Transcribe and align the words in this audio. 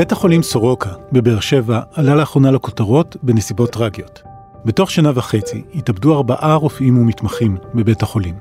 בית 0.00 0.12
החולים 0.12 0.42
סורוקה 0.42 0.90
בבאר 1.12 1.40
שבע 1.40 1.80
עלה 1.94 2.14
לאחרונה 2.14 2.50
לכותרות 2.50 3.16
בנסיבות 3.22 3.70
טרגיות. 3.70 4.22
בתוך 4.64 4.90
שנה 4.90 5.10
וחצי 5.14 5.62
התאבדו 5.74 6.14
ארבעה 6.14 6.54
רופאים 6.54 6.98
ומתמחים 6.98 7.56
בבית 7.74 8.02
החולים. 8.02 8.34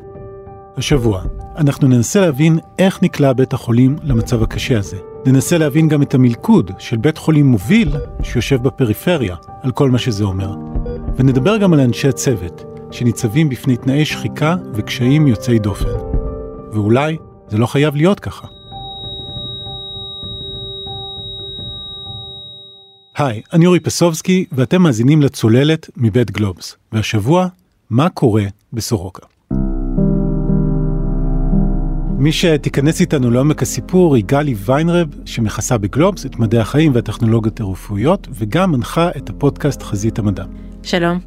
השבוע 0.77 1.21
אנחנו 1.57 1.87
ננסה 1.87 2.21
להבין 2.21 2.59
איך 2.79 3.03
נקלע 3.03 3.33
בית 3.33 3.53
החולים 3.53 3.95
למצב 4.03 4.43
הקשה 4.43 4.79
הזה. 4.79 4.97
ננסה 5.25 5.57
להבין 5.57 5.87
גם 5.87 6.01
את 6.01 6.13
המלכוד 6.13 6.71
של 6.77 6.97
בית 6.97 7.17
חולים 7.17 7.45
מוביל 7.45 7.95
שיושב 8.23 8.63
בפריפריה, 8.63 9.35
על 9.61 9.71
כל 9.71 9.91
מה 9.91 9.97
שזה 9.97 10.23
אומר. 10.23 10.55
ונדבר 11.15 11.57
גם 11.57 11.73
על 11.73 11.79
אנשי 11.79 12.07
הצוות, 12.07 12.63
שניצבים 12.91 13.49
בפני 13.49 13.77
תנאי 13.77 14.05
שחיקה 14.05 14.55
וקשיים 14.73 15.27
יוצאי 15.27 15.59
דופן. 15.59 15.97
ואולי 16.73 17.17
זה 17.47 17.57
לא 17.57 17.65
חייב 17.65 17.95
להיות 17.95 18.19
ככה. 18.19 18.58
היי, 23.19 23.41
אני 23.53 23.65
אורי 23.65 23.79
פסובסקי, 23.79 24.45
ואתם 24.51 24.81
מאזינים 24.81 25.21
לצוללת 25.21 25.89
מבית 25.97 26.31
גלובס. 26.31 26.75
והשבוע, 26.91 27.47
מה 27.89 28.09
קורה 28.09 28.43
בסורוקה? 28.73 29.25
מי 32.17 32.31
שתיכנס 32.31 33.01
איתנו 33.01 33.31
לעומק 33.31 33.61
הסיפור 33.61 34.15
היא 34.15 34.23
גלי 34.25 34.55
ויינרב, 34.65 35.07
שמכסה 35.25 35.77
בגלובס 35.77 36.25
את 36.25 36.39
מדעי 36.39 36.59
החיים 36.59 36.95
והטכנולוגיות 36.95 37.59
הרפואיות, 37.59 38.27
וגם 38.31 38.71
מנחה 38.71 39.09
את 39.17 39.29
הפודקאסט 39.29 39.83
חזית 39.83 40.19
המדע. 40.19 40.43
שלום. 40.83 41.19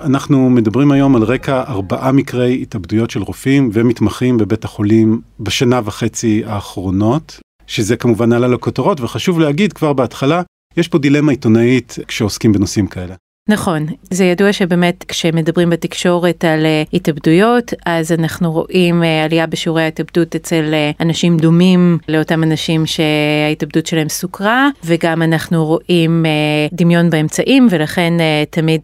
אנחנו 0.00 0.50
מדברים 0.50 0.92
היום 0.92 1.16
על 1.16 1.22
רקע 1.22 1.62
ארבעה 1.68 2.12
מקרי 2.12 2.62
התאבדויות 2.62 3.10
של 3.10 3.22
רופאים 3.22 3.70
ומתמחים 3.72 4.38
בבית 4.38 4.64
החולים 4.64 5.20
בשנה 5.40 5.80
וחצי 5.84 6.42
האחרונות, 6.46 7.40
שזה 7.66 7.96
כמובן 7.96 8.32
עלה 8.32 8.48
לכותרות, 8.48 9.00
וחשוב 9.00 9.40
להגיד 9.40 9.72
כבר 9.72 9.92
בהתחלה, 9.92 10.42
יש 10.76 10.88
פה 10.88 10.98
דילמה 10.98 11.32
עיתונאית 11.32 11.96
כשעוסקים 12.08 12.52
בנושאים 12.52 12.86
כאלה. 12.86 13.14
נכון, 13.48 13.86
זה 14.10 14.24
ידוע 14.24 14.52
שבאמת 14.52 15.04
כשמדברים 15.08 15.70
בתקשורת 15.70 16.44
על 16.44 16.64
uh, 16.64 16.88
התאבדויות, 16.92 17.72
אז 17.86 18.12
אנחנו 18.12 18.52
רואים 18.52 19.02
uh, 19.02 19.06
עלייה 19.24 19.46
בשיעורי 19.46 19.82
ההתאבדות 19.82 20.34
אצל 20.34 20.64
uh, 20.72 21.02
אנשים 21.02 21.36
דומים 21.36 21.98
לאותם 22.08 22.42
אנשים 22.42 22.86
שההתאבדות 22.86 23.86
שלהם 23.86 24.08
סוכרה, 24.08 24.68
וגם 24.84 25.22
אנחנו 25.22 25.64
רואים 25.66 26.24
דמיון 26.72 27.10
באמצעים, 27.10 27.68
ולכן 27.70 28.12
תמיד 28.50 28.80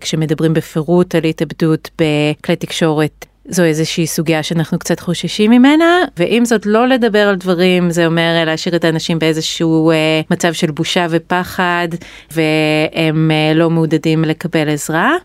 כשמדברים 0.00 0.54
בפירוט 0.54 1.14
על 1.14 1.24
התאבדות 1.24 1.90
בכלי 1.98 2.56
תקשורת 2.56 3.26
זו 3.48 3.62
איזושהי 3.62 4.06
סוגיה 4.06 4.42
שאנחנו 4.42 4.78
קצת 4.78 5.00
חוששים 5.00 5.50
ממנה, 5.50 6.04
ועם 6.16 6.44
זאת 6.44 6.66
לא 6.66 6.88
לדבר 6.88 7.28
על 7.28 7.36
דברים 7.36 7.90
זה 7.90 8.06
אומר 8.06 8.42
להשאיר 8.46 8.76
את 8.76 8.84
האנשים 8.84 9.18
באיזשהו 9.18 9.90
אה, 9.90 10.20
מצב 10.30 10.52
של 10.52 10.70
בושה 10.70 11.06
ופחד, 11.10 11.88
והם 12.30 13.30
אה, 13.30 13.54
לא 13.54 13.70
מעודדים 13.70 14.24
לקבל 14.24 14.68
עזרה. 14.68 15.16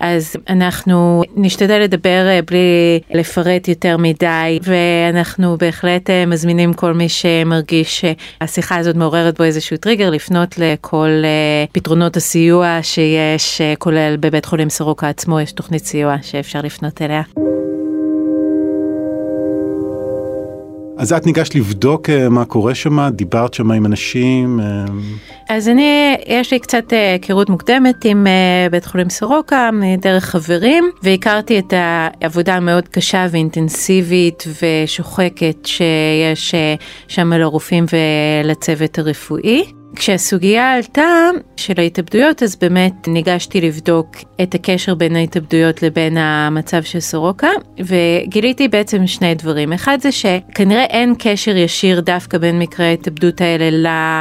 אז 0.00 0.36
אנחנו 0.48 1.22
נשתדל 1.36 1.78
לדבר 1.78 2.26
אה, 2.28 2.40
בלי 2.42 3.00
לפרט 3.10 3.68
יותר 3.68 3.96
מדי, 3.96 4.58
ואנחנו 4.62 5.56
בהחלט 5.58 6.10
אה, 6.10 6.26
מזמינים 6.26 6.72
כל 6.72 6.94
מי 6.94 7.08
שמרגיש 7.08 8.04
שהשיחה 8.40 8.76
הזאת 8.76 8.96
מעוררת 8.96 9.38
בו 9.38 9.44
איזשהו 9.44 9.76
טריגר, 9.76 10.10
לפנות 10.10 10.58
לכל 10.58 11.22
אה, 11.24 11.64
פתרונות 11.72 12.16
הסיוע 12.16 12.78
שיש, 12.82 13.60
כולל 13.78 14.16
בבית 14.20 14.44
חולים 14.44 14.70
סורוקה 14.70 15.08
עצמו, 15.08 15.40
יש 15.40 15.52
תוכנית 15.52 15.84
סיוע 15.84 16.16
שאפשר 16.22 16.60
לפנות 16.62 17.02
אליה. 17.02 17.22
אז 21.06 21.12
את 21.12 21.26
ניגשת 21.26 21.54
לבדוק 21.54 22.10
אה, 22.10 22.28
מה 22.28 22.44
קורה 22.44 22.74
שם, 22.74 23.08
דיברת 23.08 23.54
שם 23.54 23.70
עם 23.70 23.86
אנשים? 23.86 24.60
אה? 24.60 24.84
אז 25.48 25.68
אני, 25.68 26.16
יש 26.26 26.52
לי 26.52 26.58
קצת 26.58 26.92
אה, 26.92 27.12
היכרות 27.12 27.50
מוקדמת 27.50 28.04
עם 28.04 28.26
בית 28.70 28.84
חולים 28.84 29.10
סורוקה 29.10 29.70
דרך 30.00 30.24
חברים, 30.24 30.84
והכרתי 31.02 31.58
את 31.58 31.72
העבודה 31.76 32.54
המאוד 32.54 32.88
קשה 32.88 33.26
ואינטנסיבית 33.30 34.44
ושוחקת 34.62 35.56
שיש 35.64 36.54
שם 37.08 37.32
לרופאים 37.32 37.84
ולצוות 38.44 38.98
הרפואי. 38.98 39.64
כשהסוגיה 39.96 40.74
עלתה 40.74 41.28
של 41.56 41.74
ההתאבדויות 41.76 42.42
אז 42.42 42.56
באמת 42.56 43.08
ניגשתי 43.08 43.60
לבדוק 43.60 44.06
את 44.42 44.54
הקשר 44.54 44.94
בין 44.94 45.16
ההתאבדויות 45.16 45.82
לבין 45.82 46.16
המצב 46.16 46.82
של 46.82 47.00
סורוקה 47.00 47.48
וגיליתי 47.78 48.68
בעצם 48.68 49.06
שני 49.06 49.34
דברים. 49.34 49.72
אחד 49.72 49.98
זה 50.00 50.12
שכנראה 50.12 50.84
אין 50.84 51.14
קשר 51.18 51.56
ישיר 51.56 52.00
דווקא 52.00 52.38
בין 52.38 52.58
מקרי 52.58 52.86
ההתאבדות 52.86 53.40
האלה 53.40 53.68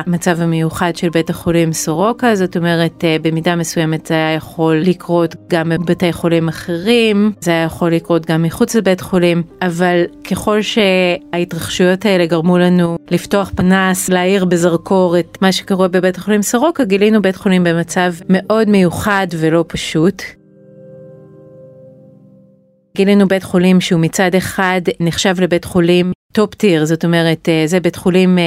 למצב 0.07 0.41
המיוחד 0.41 0.95
של 0.95 1.09
בית 1.09 1.29
החולים 1.29 1.73
סורוקה. 1.73 2.35
זאת 2.35 2.57
אומרת 2.57 3.03
אה, 3.03 3.17
במידה 3.21 3.55
מסוימת 3.55 4.05
זה 4.05 4.13
היה 4.13 4.33
יכול 4.33 4.77
לקרות 4.77 5.35
גם 5.47 5.69
בבתי 5.69 6.13
חולים 6.13 6.47
אחרים 6.47 7.31
זה 7.39 7.51
היה 7.51 7.63
יכול 7.63 7.91
לקרות 7.91 8.25
גם 8.25 8.43
מחוץ 8.43 8.75
לבית 8.75 9.01
חולים 9.01 9.43
אבל 9.61 10.03
ככל 10.31 10.59
שההתרחשויות 10.61 12.05
האלה 12.05 12.25
גרמו 12.25 12.57
לנו 12.57 12.97
לפתוח 13.11 13.51
פנס 13.55 14.09
להאיר 14.09 14.45
בזרקור 14.45 15.19
את 15.19 15.37
מה 15.41 15.51
שקורה 15.55 15.87
בבית 15.87 16.17
החולים 16.17 16.41
סורוקה, 16.41 16.83
גילינו 16.83 17.21
בית 17.21 17.35
חולים 17.35 17.63
במצב 17.63 18.13
מאוד 18.29 18.69
מיוחד 18.69 19.27
ולא 19.39 19.65
פשוט. 19.67 20.21
גילינו 22.95 23.27
בית 23.27 23.43
חולים 23.43 23.81
שהוא 23.81 24.01
מצד 24.01 24.35
אחד 24.35 24.81
נחשב 24.99 25.35
לבית 25.39 25.65
חולים 25.65 26.11
top 26.35 26.53
tier, 26.53 26.85
זאת 26.85 27.05
אומרת 27.05 27.49
אה, 27.49 27.63
זה 27.65 27.79
בית 27.79 27.95
חולים 27.95 28.37
אה, 28.37 28.43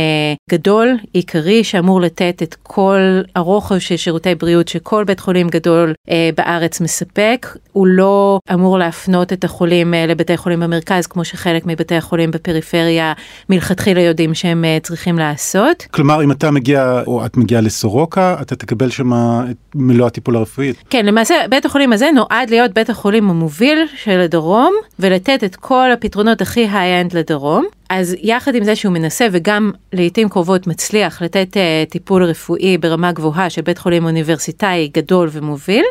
גדול, 0.51 0.97
עיקרי, 1.13 1.65
שאמור 1.65 2.01
לתת 2.01 2.43
את 2.43 2.57
כל 2.63 3.01
הרוחב 3.37 3.79
של 3.79 3.97
שירותי 3.97 4.35
בריאות 4.35 4.69
שכל 4.69 5.05
בית 5.05 5.21
חולים 5.21 5.49
גדול 5.49 5.95
אה, 6.11 6.31
בארץ 6.37 6.81
מספק. 6.81 7.47
הוא 7.73 7.87
לא 7.87 8.39
אמור 8.55 8.79
להפנות 8.79 9.33
את 9.33 9.45
החולים 9.45 9.95
לבתי 10.09 10.37
חולים 10.37 10.61
במרכז, 10.61 11.07
כמו 11.07 11.25
שחלק 11.25 11.67
מבתי 11.67 11.95
החולים 11.95 12.31
בפריפריה 12.31 13.13
מלכתחילה 13.49 14.01
יודעים 14.01 14.35
שהם 14.35 14.65
צריכים 14.83 15.19
לעשות. 15.19 15.87
כלומר, 15.91 16.25
אם 16.25 16.33
אתה 16.33 16.51
מגיע 16.51 17.03
או 17.07 17.27
את 17.27 17.37
מגיעה 17.37 17.61
לסורוקה, 17.61 18.37
אתה 18.43 18.57
תקבל 18.57 18.91
שם 18.91 19.13
את 19.51 19.57
מלוא 19.75 20.07
הטיפול 20.07 20.37
הרפואי. 20.37 20.73
כן, 20.91 21.07
למעשה 21.07 21.35
בית 21.51 21.65
החולים 21.67 21.93
הזה 21.93 22.09
נועד 22.15 22.51
להיות 22.51 22.73
בית 22.73 22.91
החולים 22.91 23.31
המוביל 23.31 23.79
של 23.97 24.21
הדרום, 24.21 24.75
ולתת 24.99 25.45
את 25.45 25.57
כל 25.57 25.93
הפתרונות 25.93 26.41
הכי 26.41 26.69
high-end 26.73 27.13
לדרום. 27.17 27.67
אז 27.89 28.17
יחד 28.23 28.55
עם 28.55 28.65
זה 28.65 28.77
שהוא 28.77 28.93
מנסה 28.93 29.27
וגם 29.33 29.71
לעיתים 29.93 30.29
קרובות 30.29 30.67
מצליח 30.67 31.23
לתת 31.23 31.57
אה, 31.57 31.91
טיפול 31.91 32.25
רפואי 32.25 32.79
ברמה 32.79 33.13
גבוהה 33.13 33.51
של 33.51 33.63
בית 33.63 33.79
חולים 33.79 34.05
אוניברסיטאי 34.05 34.91
גדול 34.95 35.29
ומוביל, 35.33 35.85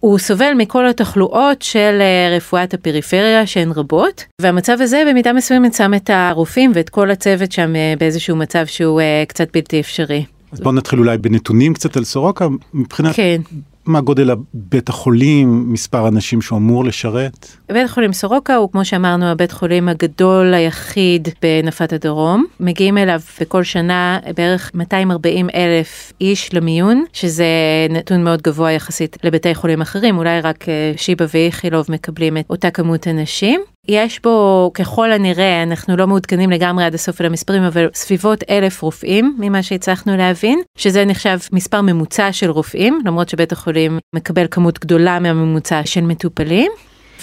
הוא 0.00 0.18
סובל 0.18 0.52
מכל 0.56 0.86
התחלואות 0.86 1.62
של 1.62 2.00
uh, 2.00 2.36
רפואת 2.36 2.74
הפריפריה 2.74 3.46
שהן 3.46 3.70
רבות, 3.70 4.24
והמצב 4.40 4.76
הזה 4.80 5.02
במידה 5.10 5.32
מסוימת 5.32 5.74
שם 5.74 5.94
את 5.94 6.10
הרופאים 6.12 6.72
ואת 6.74 6.88
כל 6.88 7.10
הצוות 7.10 7.52
שם 7.52 7.72
uh, 7.72 7.98
באיזשהו 7.98 8.36
מצב 8.36 8.66
שהוא 8.66 9.00
uh, 9.00 9.28
קצת 9.28 9.48
בלתי 9.52 9.80
אפשרי. 9.80 10.24
אז 10.52 10.60
בוא 10.60 10.72
נתחיל 10.72 10.98
אולי 10.98 11.18
בנתונים 11.18 11.74
קצת 11.74 11.96
על 11.96 12.04
סורוקה 12.04 12.48
מבחינת 12.74 13.16
כן. 13.16 13.40
מה 13.86 14.00
גודל 14.00 14.30
בית 14.54 14.88
החולים, 14.88 15.72
מספר 15.72 16.08
אנשים 16.08 16.42
שהוא 16.42 16.58
אמור 16.58 16.84
לשרת? 16.84 17.48
בית 17.68 17.84
החולים 17.84 18.12
סורוקה 18.12 18.56
הוא 18.56 18.72
כמו 18.72 18.84
שאמרנו 18.84 19.26
הבית 19.26 19.52
חולים 19.52 19.88
הגדול 19.88 20.54
היחיד 20.54 21.28
בנפת 21.42 21.92
הדרום. 21.92 22.44
מגיעים 22.60 22.98
אליו 22.98 23.20
בכל 23.40 23.62
שנה 23.62 24.18
בערך 24.36 24.70
240 24.74 25.48
אלף 25.54 26.12
איש 26.20 26.54
למיון, 26.54 27.04
שזה 27.12 27.46
נתון 27.90 28.24
מאוד 28.24 28.42
גבוה 28.42 28.72
יחסית 28.72 29.16
לבתי 29.24 29.54
חולים 29.54 29.80
אחרים, 29.80 30.18
אולי 30.18 30.40
רק 30.40 30.68
אה, 30.68 30.92
שיבא 30.96 31.24
ואיכילוב 31.34 31.86
מקבלים 31.88 32.36
את 32.36 32.44
אותה 32.50 32.70
כמות 32.70 33.08
אנשים. 33.08 33.60
יש 33.88 34.20
בו 34.22 34.70
ככל 34.74 35.12
הנראה, 35.12 35.62
אנחנו 35.62 35.96
לא 35.96 36.06
מעודכנים 36.06 36.50
לגמרי 36.50 36.84
עד 36.84 36.94
הסוף 36.94 37.20
על 37.20 37.26
המספרים, 37.26 37.62
אבל 37.62 37.88
סביבות 37.94 38.44
אלף 38.50 38.82
רופאים 38.82 39.36
ממה 39.38 39.62
שהצלחנו 39.62 40.16
להבין, 40.16 40.62
שזה 40.78 41.04
נחשב 41.04 41.38
מספר 41.52 41.80
ממוצע 41.80 42.32
של 42.32 42.50
רופאים, 42.50 43.00
למרות 43.04 43.28
שבית 43.28 43.52
החולים 43.52 43.98
מקבל 44.14 44.46
כמות 44.50 44.78
גדולה 44.78 45.18
מהממוצע 45.18 45.80
של 45.84 46.00
מטופלים. 46.00 46.72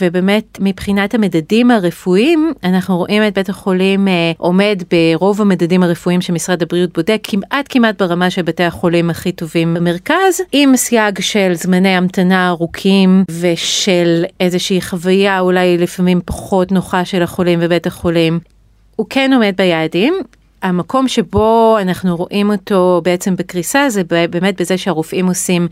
ובאמת 0.02 0.58
מבחינת 0.62 1.14
המדדים 1.14 1.72
הרפואיים 1.72 2.54
אנחנו 2.64 2.98
רואים 2.98 3.28
את 3.28 3.34
בית 3.34 3.50
החולים 3.50 4.08
אה, 4.08 4.32
עומד 4.38 4.84
ברוב 4.92 5.42
המדדים 5.42 5.84
הרפואיים 5.84 6.22
שמשרד 6.22 6.62
הבריאות 6.62 6.94
בודק 6.94 7.20
כמעט 7.24 7.66
כמעט 7.70 8.02
ברמה 8.02 8.30
של 8.30 8.42
בתי 8.42 8.64
החולים 8.64 9.10
הכי 9.10 9.32
טובים 9.32 9.74
במרכז 9.74 10.42
עם 10.52 10.76
סייג 10.76 11.20
של 11.20 11.54
זמני 11.54 11.90
המתנה 11.90 12.50
ארוכים 12.50 13.24
ושל 13.42 14.26
איזושהי 14.40 14.82
חוויה 14.82 15.40
אולי 15.40 15.78
לפעמים 15.78 16.22
פחות 16.26 16.72
נוחה 16.72 17.06
של 17.06 17.24
החולים 17.24 17.60
בבית 17.60 17.88
החולים. 17.88 18.40
הוא 18.96 19.06
כן 19.10 19.34
עומד 19.34 19.54
ביעדים 19.58 20.14
המקום 20.62 21.08
שבו 21.08 21.78
אנחנו 21.82 22.16
רואים 22.16 22.52
אותו 22.52 23.02
בעצם 23.04 23.36
בקריסה 23.36 23.90
זה 23.90 24.04
באמת 24.04 24.62
בזה 24.62 24.78
שהרופאים 24.78 25.28
עושים 25.28 25.68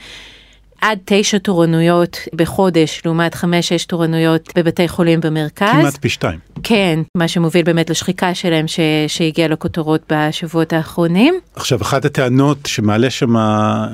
עד 0.81 0.99
תשע 1.05 1.37
תורנויות 1.37 2.17
בחודש, 2.35 3.01
לעומת 3.05 3.35
חמש-שש 3.35 3.85
תורנויות 3.85 4.49
בבתי 4.55 4.87
חולים 4.87 5.21
במרכז. 5.21 5.81
כמעט 5.81 5.97
פי 5.97 6.09
שתיים. 6.09 6.39
כן, 6.63 6.99
מה 7.17 7.27
שמוביל 7.27 7.63
באמת 7.63 7.89
לשחיקה 7.89 8.33
שלהם 8.33 8.67
ש... 8.67 8.79
שהגיעה 9.07 9.47
לכותרות 9.47 10.01
בשבועות 10.13 10.73
האחרונים. 10.73 11.39
עכשיו, 11.55 11.81
אחת 11.81 12.05
הטענות 12.05 12.57
שמעלה 12.65 13.09
שם 13.09 13.35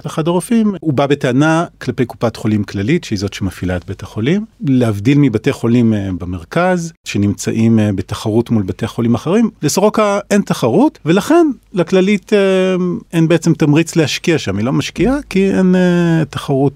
אחד 0.05 0.27
הרופאים, 0.27 0.75
הוא 0.79 0.93
בא 0.93 1.07
בטענה 1.07 1.65
כלפי 1.81 2.05
קופת 2.05 2.35
חולים 2.35 2.63
כללית, 2.63 3.03
שהיא 3.03 3.19
זאת 3.19 3.33
שמפעילה 3.33 3.75
את 3.75 3.85
בית 3.85 4.03
החולים, 4.03 4.45
להבדיל 4.67 5.17
מבתי 5.17 5.51
חולים 5.51 5.93
אה, 5.93 6.09
במרכז, 6.19 6.93
שנמצאים 7.07 7.79
אה, 7.79 7.89
בתחרות 7.95 8.49
מול 8.49 8.63
בתי 8.63 8.87
חולים 8.87 9.15
אחרים, 9.15 9.49
לסורוקה 9.61 10.19
אין 10.31 10.41
תחרות, 10.41 10.99
ולכן 11.05 11.47
לכללית 11.73 12.33
אה, 12.33 12.39
אין 13.13 13.27
בעצם 13.27 13.53
תמריץ 13.53 13.95
להשקיע 13.95 14.37
שם, 14.37 14.57
היא 14.57 14.65
לא 14.65 14.73
משקיעה 14.73 15.15
כי 15.29 15.51
אין 15.51 15.75
תחרות 16.29 16.74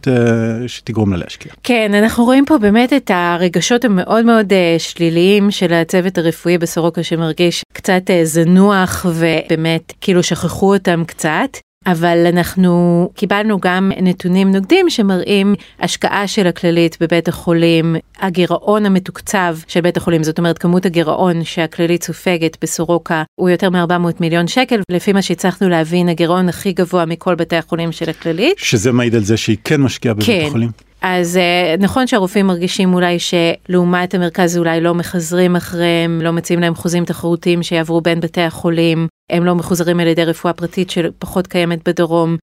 שתגרום 0.67 1.11
לה 1.13 1.17
להשקיע. 1.17 1.51
כן, 1.63 1.93
אנחנו 1.93 2.25
רואים 2.25 2.45
פה 2.45 2.57
באמת 2.57 2.93
את 2.93 3.11
הרגשות 3.13 3.85
המאוד 3.85 4.25
מאוד 4.25 4.53
שליליים 4.77 5.51
של 5.51 5.73
הצוות 5.73 6.17
הרפואי 6.17 6.57
בסורוקה 6.57 7.03
שמרגיש 7.03 7.63
קצת 7.73 8.01
זנוח 8.23 9.05
ובאמת 9.09 9.93
כאילו 10.01 10.23
שכחו 10.23 10.73
אותם 10.73 11.03
קצת. 11.07 11.57
אבל 11.85 12.25
אנחנו 12.29 13.09
קיבלנו 13.15 13.59
גם 13.59 13.91
נתונים 14.01 14.51
נוגדים 14.51 14.89
שמראים 14.89 15.55
השקעה 15.79 16.27
של 16.27 16.47
הכללית 16.47 16.97
בבית 17.01 17.27
החולים, 17.27 17.95
הגירעון 18.19 18.85
המתוקצב 18.85 19.57
של 19.67 19.81
בית 19.81 19.97
החולים, 19.97 20.23
זאת 20.23 20.37
אומרת 20.37 20.57
כמות 20.57 20.85
הגירעון 20.85 21.43
שהכללית 21.43 22.03
סופגת 22.03 22.57
בסורוקה 22.61 23.23
הוא 23.35 23.49
יותר 23.49 23.69
מ-400 23.69 24.13
מיליון 24.19 24.47
שקל, 24.47 24.81
לפי 24.91 25.13
מה 25.13 25.21
שהצלחנו 25.21 25.69
להבין 25.69 26.09
הגירעון 26.09 26.49
הכי 26.49 26.71
גבוה 26.71 27.05
מכל 27.05 27.35
בתי 27.35 27.55
החולים 27.55 27.91
של 27.91 28.09
הכללית. 28.09 28.57
שזה 28.57 28.91
מעיד 28.91 29.15
על 29.15 29.23
זה 29.23 29.37
שהיא 29.37 29.57
כן 29.63 29.81
משקיעה 29.81 30.13
בבית 30.13 30.25
כן. 30.25 30.45
החולים. 30.47 30.69
אז 31.01 31.37
אה, 31.37 31.75
נכון 31.79 32.07
שהרופאים 32.07 32.47
מרגישים 32.47 32.93
אולי 32.93 33.17
שלעומת 33.19 34.13
המרכז 34.13 34.57
אולי 34.57 34.81
לא 34.81 34.95
מחזרים 34.95 35.55
אחריהם, 35.55 36.21
לא 36.21 36.31
מציעים 36.31 36.61
להם 36.61 36.75
חוזים 36.75 37.05
תחרותיים 37.05 37.63
שיעברו 37.63 38.01
בין 38.01 38.19
בתי 38.19 38.41
החולים, 38.41 39.07
הם 39.29 39.45
לא 39.45 39.55
מחוזרים 39.55 39.99
על 39.99 40.07
ידי 40.07 40.25
רפואה 40.25 40.53
פרטית 40.53 40.89
שפחות 40.89 41.47
קיימת 41.47 41.89
בדרום, 41.89 42.37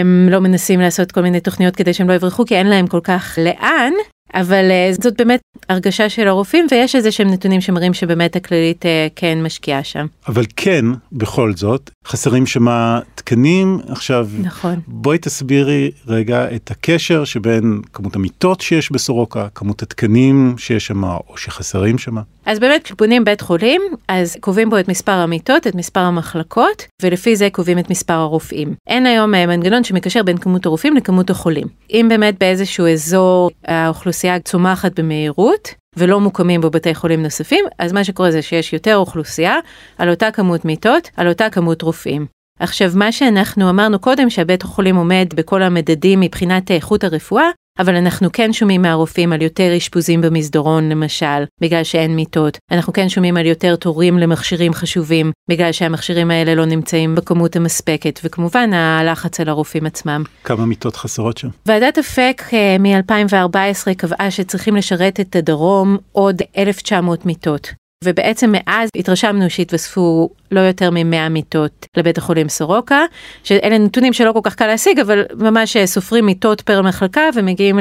הם 0.00 0.28
לא 0.30 0.38
מנסים 0.38 0.80
לעשות 0.80 1.12
כל 1.12 1.20
מיני 1.20 1.40
תוכניות 1.40 1.76
כדי 1.76 1.94
שהם 1.94 2.08
לא 2.08 2.14
יברחו 2.14 2.44
כי 2.44 2.56
אין 2.56 2.66
להם 2.66 2.86
כל 2.86 3.00
כך 3.04 3.38
לאן, 3.42 3.92
אבל 4.34 4.70
אה, 4.70 4.90
זאת 5.00 5.16
באמת 5.16 5.40
הרגשה 5.68 6.08
של 6.08 6.28
הרופאים 6.28 6.66
ויש 6.70 6.96
איזה 6.96 7.12
שהם 7.12 7.30
נתונים 7.30 7.60
שמראים 7.60 7.94
שבאמת 7.94 8.36
הכללית 8.36 8.86
אה, 8.86 9.06
כן 9.16 9.42
משקיעה 9.42 9.84
שם. 9.84 10.06
אבל 10.28 10.44
כן, 10.56 10.84
בכל 11.12 11.52
זאת, 11.56 11.90
חסרים 12.06 12.46
שמה 12.46 13.00
תקנים. 13.14 13.78
עכשיו, 13.88 14.28
נכון. 14.42 14.80
בואי 14.86 15.18
תסבירי 15.18 15.90
רגע 16.06 16.54
את 16.54 16.70
הקשר 16.70 17.24
שבין 17.24 17.80
כמות 17.92 18.16
המיטות 18.16 18.60
שיש 18.60 18.92
בסורוקה, 18.92 19.48
כמות 19.54 19.82
התקנים 19.82 20.54
שיש 20.58 20.86
שם 20.86 21.04
או 21.04 21.36
שחסרים 21.36 21.98
שם. 21.98 22.16
אז 22.46 22.58
באמת 22.58 22.82
כשבונים 22.82 23.24
בית 23.24 23.40
חולים, 23.40 23.82
אז 24.08 24.36
קובעים 24.40 24.70
בו 24.70 24.78
את 24.78 24.88
מספר 24.88 25.12
המיטות, 25.12 25.66
את 25.66 25.74
מספר 25.74 26.00
המחלקות, 26.00 26.86
ולפי 27.02 27.36
זה 27.36 27.48
קובעים 27.52 27.78
את 27.78 27.90
מספר 27.90 28.14
הרופאים. 28.14 28.74
אין 28.86 29.06
היום 29.06 29.34
אה, 29.34 29.46
מנגנון 29.46 29.84
שמקשר 29.84 30.22
בין 30.22 30.38
כמות 30.38 30.66
הרופאים 30.66 30.96
לכמות 30.96 31.30
החולים. 31.30 31.66
אם 31.90 32.06
באמת 32.08 32.38
באיזשהו 32.38 32.86
אזור 32.86 33.50
האוכלוסייה 33.64 34.21
צומחת 34.44 35.00
במהירות, 35.00 35.68
ולא 35.96 36.20
מוקמים 36.20 36.60
בו 36.60 36.70
בתי 36.70 36.94
חולים 36.94 37.22
נוספים, 37.22 37.64
אז 37.78 37.92
מה 37.92 38.04
שקורה 38.04 38.30
זה 38.30 38.42
שיש 38.42 38.72
יותר 38.72 38.96
אוכלוסייה 38.96 39.56
על 39.98 40.10
אותה 40.10 40.30
כמות 40.30 40.64
מיטות, 40.64 41.10
על 41.16 41.28
אותה 41.28 41.50
כמות 41.50 41.82
רופאים. 41.82 42.26
עכשיו, 42.58 42.90
מה 42.94 43.12
שאנחנו 43.12 43.70
אמרנו 43.70 43.98
קודם, 43.98 44.30
שהבית 44.30 44.62
החולים 44.62 44.96
עומד 44.96 45.26
בכל 45.34 45.62
המדדים 45.62 46.20
מבחינת 46.20 46.70
איכות 46.70 47.04
הרפואה, 47.04 47.50
אבל 47.78 47.96
אנחנו 47.96 48.32
כן 48.32 48.52
שומעים 48.52 48.82
מהרופאים 48.82 49.32
על 49.32 49.42
יותר 49.42 49.76
אשפוזים 49.76 50.20
במסדרון 50.20 50.88
למשל, 50.88 51.44
בגלל 51.60 51.84
שאין 51.84 52.16
מיטות. 52.16 52.58
אנחנו 52.70 52.92
כן 52.92 53.08
שומעים 53.08 53.36
על 53.36 53.46
יותר 53.46 53.76
תורים 53.76 54.18
למכשירים 54.18 54.72
חשובים, 54.72 55.32
בגלל 55.50 55.72
שהמכשירים 55.72 56.30
האלה 56.30 56.54
לא 56.54 56.64
נמצאים 56.64 57.14
בכמות 57.14 57.56
המספקת, 57.56 58.20
וכמובן 58.24 58.72
הלחץ 58.72 59.40
על 59.40 59.48
הרופאים 59.48 59.86
עצמם. 59.86 60.22
כמה 60.44 60.66
מיטות 60.66 60.96
חסרות 60.96 61.38
שם? 61.38 61.48
ועדת 61.66 61.98
אפק 61.98 62.42
אה, 62.52 62.76
מ-2014 62.78 63.94
קבעה 63.96 64.30
שצריכים 64.30 64.76
לשרת 64.76 65.20
את 65.20 65.36
הדרום 65.36 65.96
עוד 66.12 66.42
1,900 66.58 67.26
מיטות. 67.26 67.81
ובעצם 68.02 68.52
מאז 68.52 68.88
התרשמנו 68.96 69.50
שהתווספו 69.50 70.30
לא 70.50 70.60
יותר 70.60 70.90
מ-100 70.90 71.28
מיטות 71.30 71.86
לבית 71.96 72.18
החולים 72.18 72.48
סורוקה, 72.48 73.00
שאלה 73.44 73.78
נתונים 73.78 74.12
שלא 74.12 74.32
כל 74.32 74.40
כך 74.42 74.54
קל 74.54 74.66
להשיג, 74.66 75.00
אבל 75.00 75.22
ממש 75.34 75.76
סופרים 75.84 76.26
מיטות 76.26 76.60
פר 76.60 76.82
מחלקה 76.82 77.22
ומגיעים 77.34 77.78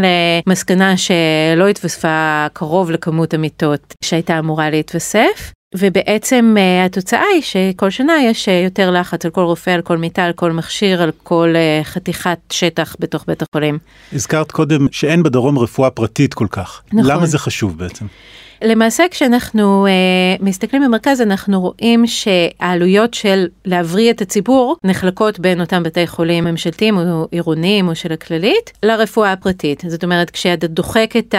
למסקנה 0.47 0.97
שלא 0.97 1.67
התווספה 1.69 2.47
קרוב 2.53 2.91
לכמות 2.91 3.33
המיטות 3.33 3.93
שהייתה 4.03 4.39
אמורה 4.39 4.69
להתווסף. 4.69 5.51
ובעצם 5.75 6.55
uh, 6.57 6.85
התוצאה 6.85 7.23
היא 7.33 7.41
שכל 7.41 7.89
שנה 7.89 8.13
יש 8.23 8.47
uh, 8.47 8.51
יותר 8.51 8.91
לחץ 8.91 9.25
על 9.25 9.31
כל 9.31 9.41
רופא, 9.41 9.69
על 9.69 9.81
כל 9.81 9.97
מיטה, 9.97 10.23
על 10.23 10.33
כל 10.33 10.51
מכשיר, 10.51 11.01
על 11.01 11.11
כל 11.23 11.53
חתיכת 11.83 12.37
שטח 12.51 12.95
בתוך 12.99 13.25
בית 13.27 13.41
החולים. 13.41 13.77
הזכרת 14.13 14.51
קודם 14.51 14.87
שאין 14.91 15.23
בדרום 15.23 15.59
רפואה 15.59 15.89
פרטית 15.89 16.33
כל 16.33 16.47
כך. 16.49 16.81
נכון. 16.93 17.11
למה 17.11 17.25
זה 17.25 17.39
חשוב 17.39 17.77
בעצם? 17.77 18.05
למעשה 18.63 19.03
כשאנחנו 19.11 19.87
uh, 19.87 20.43
מסתכלים 20.43 20.83
במרכז 20.83 21.21
אנחנו 21.21 21.61
רואים 21.61 22.03
שהעלויות 22.07 23.13
של 23.13 23.47
להבריא 23.65 24.11
את 24.11 24.21
הציבור 24.21 24.75
נחלקות 24.83 25.39
בין 25.39 25.61
אותם 25.61 25.83
בתי 25.83 26.07
חולים 26.07 26.43
ממשלתיים 26.43 26.97
או 26.97 27.27
עירוניים 27.31 27.87
או 27.87 27.95
של 27.95 28.11
הכללית 28.11 28.71
לרפואה 28.83 29.31
הפרטית. 29.31 29.83
זאת 29.87 30.03
אומרת 30.03 30.29
כשאתה 30.29 30.67
דוחק 30.67 31.13
את 31.17 31.35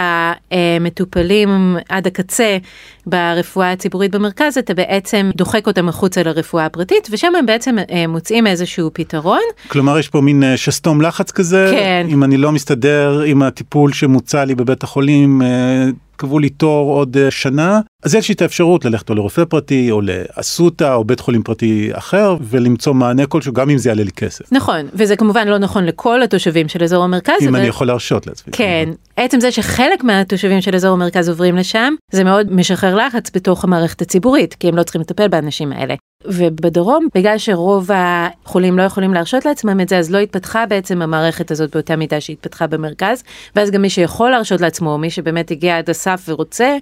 המטופלים 0.51 1.77
עד 1.89 2.07
הקצה 2.07 2.59
ברפואה 3.07 3.73
הציבורית 3.73 4.11
במרכז 4.11 4.59
אתה 4.59 4.75
בעצם 4.75 5.31
דוחק 5.37 5.67
אותם 5.67 5.89
החוצה 5.89 6.23
לרפואה 6.23 6.67
הפרטית 6.67 7.09
ושם 7.11 7.35
הם 7.39 7.47
בעצם 7.47 7.77
uh, 7.79 7.93
מוצאים 8.09 8.47
איזשהו 8.47 8.91
פתרון. 8.93 9.43
כלומר 9.69 9.99
יש 9.99 10.09
פה 10.09 10.21
מין 10.21 10.43
uh, 10.43 10.57
שסתום 10.57 11.03
לחץ 11.03 11.31
כזה 11.31 11.69
כן. 11.71 12.07
אם 12.11 12.25
אני 12.25 12.37
לא 12.37 12.53
מסתדר 12.53 13.23
עם 13.27 13.43
הטיפול 13.43 13.93
שמוצע 13.93 14.45
לי 14.45 14.55
בבית 14.55 14.83
החולים. 14.83 15.43
Uh... 15.43 16.12
קבעו 16.17 16.39
לי 16.39 16.49
תור 16.49 16.93
עוד 16.93 17.17
אה, 17.17 17.31
שנה, 17.31 17.81
אז 18.03 18.15
יש 18.15 18.29
לי 18.29 18.35
את 18.35 18.43
האפשרות 18.43 18.85
ללכת 18.85 19.11
או 19.11 19.15
לרופא 19.15 19.45
פרטי 19.45 19.91
או 19.91 20.01
לאסותא 20.01 20.95
או 20.95 21.05
בית 21.05 21.21
חולים 21.21 21.43
פרטי 21.43 21.91
אחר 21.93 22.37
ולמצוא 22.41 22.95
מענה 22.95 23.27
כלשהו 23.27 23.53
גם 23.53 23.71
אם 23.71 23.79
זה 23.79 23.89
יעלה 23.89 24.05
לי 24.05 24.13
כסף. 24.13 24.53
נכון 24.53 24.87
וזה 24.95 25.17
כמובן 25.17 25.49
לא 25.49 25.59
נכון 25.59 25.85
לכל 25.85 26.23
התושבים 26.23 26.69
של 26.69 26.83
אזור 26.83 27.05
המרכז. 27.05 27.35
אם 27.43 27.49
אבל... 27.49 27.59
אני 27.59 27.67
יכול 27.67 27.87
להרשות 27.87 28.27
לעצמי. 28.27 28.53
כן, 28.53 28.89
עצם 29.17 29.41
זה 29.41 29.53
שחלק 29.53 30.05
מהתושבים 30.05 30.61
של 30.61 30.75
אזור 30.75 30.93
המרכז 30.93 31.29
עוברים 31.29 31.57
לשם 31.57 31.95
זה 32.13 32.25
מאוד 32.25 32.53
משחרר 32.53 32.95
לחץ 32.95 33.31
בתוך 33.35 33.65
המערכת 33.65 34.03
הציבורית 34.03 34.55
כי 34.55 34.69
הם 34.69 34.77
לא 34.77 34.83
צריכים 34.83 35.01
לטפל 35.01 35.29
באנשים 35.29 35.73
האלה. 35.73 35.95
ובדרום 36.27 37.09
בגלל 37.15 37.39
שרוב 37.39 37.91
החולים 37.95 38.79
לא 38.79 38.83
יכולים 38.83 39.15
להרשות 39.15 39.45
לעצמם 39.45 39.81
את 39.81 39.89
זה 39.89 39.99
אז 39.99 40.11
לא 40.11 40.19
התפתחה 40.19 40.67
בעצם 40.67 41.03
המערכת 41.03 41.51
הזאת 41.51 41.75
באותה 41.75 41.97
מידה 41.97 42.21
שהתפתחה 42.21 42.67
במרכז 42.67 43.23
ואז 43.57 43.71
גם 43.71 43.83
מי 43.83 43.91
שיכול 43.91 44.31
להרשות 44.31 44.61
לעצמו 44.61 44.99
מי 44.99 45.11
שבאמת 45.11 45.51
הגיע 45.51 45.79
עד 45.79 45.91
הסף 45.91 46.25
ורוצה 46.29 46.77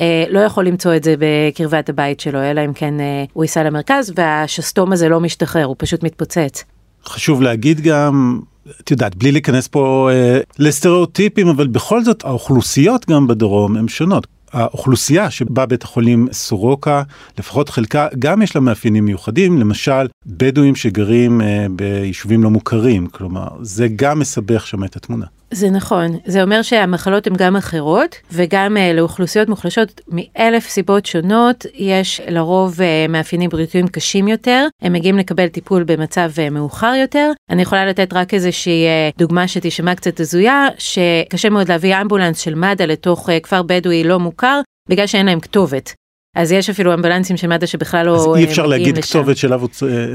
אה, 0.00 0.24
לא 0.30 0.40
יכול 0.40 0.61
למצוא 0.62 0.96
את 0.96 1.04
זה 1.04 1.14
בקרבת 1.18 1.88
הבית 1.88 2.20
שלו 2.20 2.42
אלא 2.42 2.64
אם 2.64 2.72
כן 2.72 3.00
אה, 3.00 3.24
הוא 3.32 3.44
ייסע 3.44 3.62
למרכז 3.62 4.12
והשסתום 4.16 4.92
הזה 4.92 5.08
לא 5.08 5.20
משתחרר 5.20 5.64
הוא 5.64 5.76
פשוט 5.78 6.02
מתפוצץ. 6.04 6.64
חשוב 7.04 7.42
להגיד 7.42 7.80
גם 7.80 8.40
את 8.80 8.90
יודעת 8.90 9.16
בלי 9.16 9.32
להיכנס 9.32 9.68
פה 9.68 10.08
אה, 10.12 10.40
לסטריאוטיפים 10.58 11.48
אבל 11.48 11.66
בכל 11.66 12.04
זאת 12.04 12.24
האוכלוסיות 12.24 13.10
גם 13.10 13.26
בדרום 13.26 13.76
הן 13.76 13.88
שונות. 13.88 14.26
האוכלוסייה 14.52 15.30
שבה 15.30 15.66
בית 15.66 15.82
החולים 15.82 16.28
סורוקה, 16.32 17.02
לפחות 17.38 17.68
חלקה, 17.68 18.08
גם 18.18 18.42
יש 18.42 18.54
לה 18.54 18.60
מאפיינים 18.60 19.04
מיוחדים, 19.04 19.58
למשל 19.58 20.06
בדואים 20.26 20.74
שגרים 20.74 21.40
אה, 21.40 21.66
ביישובים 21.70 22.42
לא 22.42 22.50
מוכרים, 22.50 23.06
כלומר 23.06 23.48
זה 23.62 23.88
גם 23.96 24.18
מסבך 24.18 24.66
שם 24.66 24.84
את 24.84 24.96
התמונה. 24.96 25.26
זה 25.52 25.70
נכון, 25.70 26.18
זה 26.24 26.42
אומר 26.42 26.62
שהמחלות 26.62 27.26
הן 27.26 27.32
גם 27.36 27.56
אחרות 27.56 28.16
וגם 28.32 28.76
uh, 28.76 28.96
לאוכלוסיות 28.96 29.48
מוחלשות 29.48 30.00
מאלף 30.08 30.68
סיבות 30.68 31.06
שונות 31.06 31.66
יש 31.74 32.20
לרוב 32.28 32.74
uh, 32.74 33.10
מאפיינים 33.10 33.50
בריאותיים 33.50 33.88
קשים 33.88 34.28
יותר, 34.28 34.66
הם 34.82 34.92
מגיעים 34.92 35.18
לקבל 35.18 35.48
טיפול 35.48 35.84
במצב 35.84 36.30
uh, 36.34 36.50
מאוחר 36.50 36.92
יותר. 37.02 37.30
אני 37.50 37.62
יכולה 37.62 37.86
לתת 37.86 38.12
רק 38.12 38.34
איזושהי 38.34 38.84
uh, 38.86 39.18
דוגמה 39.18 39.48
שתשמע 39.48 39.94
קצת 39.94 40.20
הזויה, 40.20 40.68
שקשה 40.78 41.50
מאוד 41.50 41.68
להביא 41.68 42.00
אמבולנס 42.00 42.38
של 42.38 42.54
מד"א 42.54 42.84
לתוך 42.84 43.28
uh, 43.28 43.32
כפר 43.42 43.62
בדואי 43.62 44.04
לא 44.04 44.18
מוכר 44.18 44.60
בגלל 44.88 45.06
שאין 45.06 45.26
להם 45.26 45.40
כתובת. 45.40 45.94
אז 46.36 46.52
יש 46.52 46.70
אפילו 46.70 46.94
אמבולנסים 46.94 47.36
של 47.36 47.46
מד"א 47.46 47.66
שבכלל 47.66 48.06
לא 48.06 48.12
מגיעים 48.12 48.28
לשם. 48.28 48.42
אז 48.42 48.46
אי 48.46 48.50
אפשר 48.50 48.66
להגיד 48.66 48.98
לשם. 48.98 49.18
כתובת 49.18 49.36
שאליו... 49.36 49.62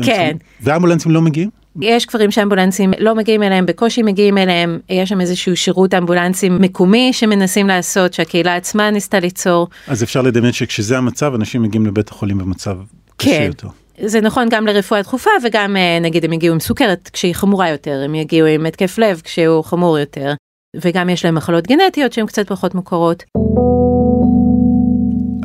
כן. 0.05 0.37
ואמבולנסים 0.61 1.11
לא 1.11 1.21
מגיעים? 1.21 1.49
יש 1.81 2.05
כפרים 2.05 2.31
שאמבולנסים 2.31 2.93
לא 2.99 3.15
מגיעים 3.15 3.43
אליהם, 3.43 3.65
בקושי 3.65 4.03
מגיעים 4.03 4.37
אליהם, 4.37 4.79
יש 4.89 5.09
שם 5.09 5.21
איזשהו 5.21 5.57
שירות 5.57 5.93
אמבולנסים 5.93 6.61
מקומי 6.61 7.13
שמנסים 7.13 7.67
לעשות, 7.67 8.13
שהקהילה 8.13 8.55
עצמה 8.55 8.91
ניסתה 8.91 9.19
ליצור. 9.19 9.67
אז 9.87 10.03
אפשר 10.03 10.21
לדמיין 10.21 10.53
שכשזה 10.53 10.97
המצב, 10.97 11.33
אנשים 11.33 11.61
מגיעים 11.61 11.85
לבית 11.85 12.09
החולים 12.09 12.37
במצב 12.37 12.77
קשה 13.17 13.37
כן. 13.37 13.43
יותר. 13.47 13.67
זה 14.05 14.21
נכון 14.21 14.47
גם 14.49 14.67
לרפואה 14.67 15.01
דחופה 15.01 15.29
וגם 15.43 15.77
אה, 15.77 15.99
נגיד 16.01 16.25
הם 16.25 16.33
יגיעו 16.33 16.53
עם 16.53 16.59
סוכרת 16.59 17.09
כשהיא 17.13 17.35
חמורה 17.35 17.69
יותר, 17.69 18.01
הם 18.05 18.15
יגיעו 18.15 18.47
עם 18.47 18.65
התקף 18.65 18.97
לב 18.97 19.21
כשהוא 19.23 19.63
חמור 19.63 19.99
יותר. 19.99 20.33
וגם 20.75 21.09
יש 21.09 21.25
להם 21.25 21.35
מחלות 21.35 21.67
גנטיות 21.67 22.13
שהן 22.13 22.25
קצת 22.25 22.47
פחות 22.47 22.75
מוכרות. 22.75 23.23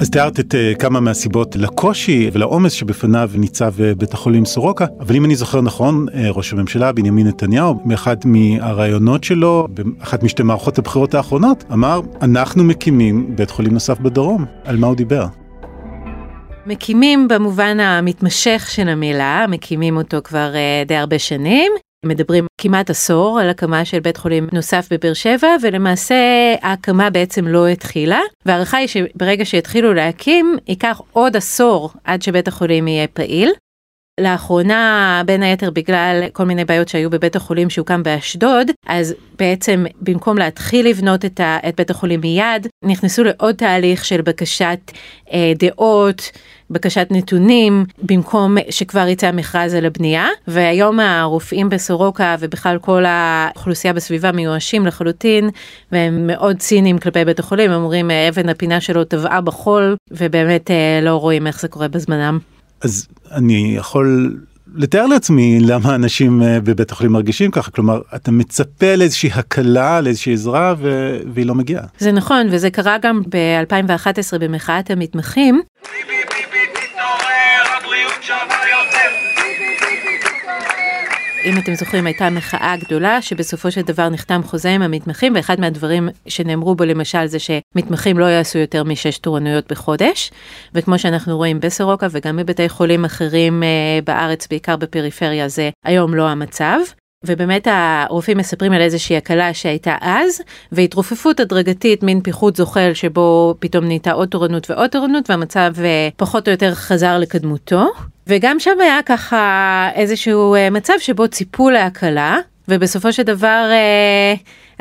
אז 0.02 0.10
תיארת 0.10 0.40
את 0.40 0.54
uh, 0.54 0.78
כמה 0.78 1.00
מהסיבות 1.00 1.56
לקושי 1.56 2.30
ולעומס 2.32 2.72
שבפניו 2.72 3.30
ניצב 3.34 3.74
uh, 3.78 3.98
בית 3.98 4.14
החולים 4.14 4.44
סורוקה, 4.44 4.86
אבל 5.00 5.16
אם 5.16 5.24
אני 5.24 5.36
זוכר 5.36 5.60
נכון, 5.60 6.06
uh, 6.08 6.12
ראש 6.28 6.52
הממשלה 6.52 6.92
בנימין 6.92 7.26
נתניהו, 7.26 7.82
באחד 7.84 8.16
מהרעיונות 8.24 9.24
שלו, 9.24 9.68
באחת 9.70 10.22
משתי 10.22 10.42
מערכות 10.42 10.78
הבחירות 10.78 11.14
האחרונות, 11.14 11.64
אמר, 11.72 12.00
אנחנו 12.22 12.64
מקימים 12.64 13.36
בית 13.36 13.50
חולים 13.50 13.72
נוסף 13.72 13.98
בדרום. 14.00 14.44
על 14.64 14.76
מה 14.76 14.86
הוא 14.86 14.96
דיבר? 14.96 15.26
מקימים 16.66 17.28
במובן 17.28 17.80
המתמשך 17.80 18.66
של 18.70 18.88
המילה, 18.88 19.46
מקימים 19.48 19.96
אותו 19.96 20.18
כבר 20.24 20.52
די 20.86 20.96
הרבה 20.96 21.18
שנים. 21.18 21.72
מדברים 22.06 22.46
כמעט 22.58 22.90
עשור 22.90 23.40
על 23.40 23.50
הקמה 23.50 23.84
של 23.84 24.00
בית 24.00 24.16
חולים 24.16 24.48
נוסף 24.52 24.88
בבאר 24.92 25.14
שבע 25.14 25.48
ולמעשה 25.62 26.14
ההקמה 26.62 27.10
בעצם 27.10 27.48
לא 27.48 27.68
התחילה 27.68 28.20
והערכה 28.46 28.76
היא 28.76 28.86
שברגע 28.86 29.44
שיתחילו 29.44 29.94
להקים 29.94 30.56
ייקח 30.68 31.00
עוד 31.12 31.36
עשור 31.36 31.90
עד 32.04 32.22
שבית 32.22 32.48
החולים 32.48 32.88
יהיה 32.88 33.06
פעיל. 33.06 33.52
לאחרונה 34.20 35.22
בין 35.26 35.42
היתר 35.42 35.70
בגלל 35.70 36.24
כל 36.32 36.44
מיני 36.44 36.64
בעיות 36.64 36.88
שהיו 36.88 37.10
בבית 37.10 37.36
החולים 37.36 37.70
שהוקם 37.70 38.02
באשדוד 38.02 38.70
אז 38.86 39.14
בעצם 39.38 39.84
במקום 40.00 40.38
להתחיל 40.38 40.88
לבנות 40.88 41.24
את, 41.24 41.40
ה, 41.40 41.58
את 41.68 41.76
בית 41.76 41.90
החולים 41.90 42.20
מיד 42.20 42.66
נכנסו 42.84 43.24
לעוד 43.24 43.54
תהליך 43.54 44.04
של 44.04 44.20
בקשת 44.22 44.78
אה, 45.32 45.52
דעות 45.58 46.30
בקשת 46.70 47.06
נתונים 47.10 47.84
במקום 48.02 48.56
שכבר 48.70 49.08
יצא 49.08 49.26
המכרז 49.26 49.74
על 49.74 49.84
הבנייה 49.86 50.26
והיום 50.48 51.00
הרופאים 51.00 51.68
בסורוקה 51.68 52.36
ובכלל 52.40 52.78
כל 52.78 53.04
האוכלוסייה 53.06 53.92
בסביבה 53.92 54.32
מיואשים 54.32 54.86
לחלוטין 54.86 55.50
והם 55.92 56.26
מאוד 56.26 56.56
ציניים 56.58 56.98
כלפי 56.98 57.24
בית 57.24 57.38
החולים 57.38 57.72
אומרים 57.72 58.10
אבן 58.10 58.48
הפינה 58.48 58.80
שלו 58.80 59.04
טבעה 59.04 59.40
בחול 59.40 59.96
ובאמת 60.10 60.70
אה, 60.70 61.00
לא 61.02 61.16
רואים 61.16 61.46
איך 61.46 61.60
זה 61.60 61.68
קורה 61.68 61.88
בזמנם. 61.88 62.51
אז 62.82 63.06
אני 63.32 63.74
יכול 63.76 64.36
לתאר 64.74 65.06
לעצמי 65.06 65.58
למה 65.60 65.94
אנשים 65.94 66.42
אה, 66.42 66.60
בבית 66.60 66.90
החולים 66.90 67.12
מרגישים 67.12 67.50
ככה 67.50 67.70
כלומר 67.70 68.00
אתה 68.14 68.30
מצפה 68.30 68.96
לאיזושהי 68.96 69.30
הקלה 69.34 70.00
לאיזושהי 70.00 70.32
עזרה 70.32 70.74
ו... 70.78 71.16
והיא 71.34 71.46
לא 71.46 71.54
מגיעה. 71.54 71.84
זה 71.98 72.12
נכון 72.12 72.46
וזה 72.50 72.70
קרה 72.70 72.96
גם 73.02 73.22
ב-2011 73.28 74.38
במחאת 74.40 74.90
המתמחים. 74.90 75.62
אם 81.44 81.58
אתם 81.58 81.74
זוכרים 81.74 82.06
הייתה 82.06 82.30
מחאה 82.30 82.76
גדולה 82.76 83.22
שבסופו 83.22 83.70
של 83.70 83.80
דבר 83.80 84.08
נחתם 84.08 84.40
חוזה 84.44 84.70
עם 84.70 84.82
המתמחים 84.82 85.32
ואחד 85.36 85.60
מהדברים 85.60 86.08
שנאמרו 86.28 86.74
בו 86.74 86.84
למשל 86.84 87.26
זה 87.26 87.38
שמתמחים 87.38 88.18
לא 88.18 88.24
יעשו 88.24 88.58
יותר 88.58 88.84
משש 88.84 89.18
תורנויות 89.18 89.72
בחודש 89.72 90.30
וכמו 90.74 90.98
שאנחנו 90.98 91.36
רואים 91.36 91.60
בסורוקה 91.60 92.06
וגם 92.10 92.36
בבתי 92.36 92.68
חולים 92.68 93.04
אחרים 93.04 93.62
uh, 93.62 94.04
בארץ 94.04 94.46
בעיקר 94.46 94.76
בפריפריה 94.76 95.48
זה 95.48 95.70
היום 95.84 96.14
לא 96.14 96.28
המצב. 96.28 96.78
ובאמת 97.26 97.66
הרופאים 97.70 98.38
מספרים 98.38 98.72
על 98.72 98.80
איזושהי 98.80 99.16
הקלה 99.16 99.54
שהייתה 99.54 99.96
אז 100.00 100.42
והתרופפות 100.72 101.40
הדרגתית 101.40 102.02
מין 102.02 102.20
פיחות 102.20 102.56
זוחל 102.56 102.90
שבו 102.94 103.54
פתאום 103.58 103.84
נהייתה 103.84 104.12
עוד 104.12 104.28
תורנות 104.28 104.70
ועוד 104.70 104.90
תורנות 104.90 105.30
והמצב 105.30 105.72
אה, 105.84 106.08
פחות 106.16 106.48
או 106.48 106.52
יותר 106.52 106.74
חזר 106.74 107.18
לקדמותו 107.18 107.92
וגם 108.26 108.60
שם 108.60 108.80
היה 108.80 109.02
ככה 109.06 109.88
איזשהו 109.94 110.54
אה, 110.54 110.70
מצב 110.70 110.92
שבו 110.98 111.28
ציפו 111.28 111.70
להקלה 111.70 112.36
ובסופו 112.68 113.12
של 113.12 113.22
דבר 113.22 113.68
אה, 113.70 114.34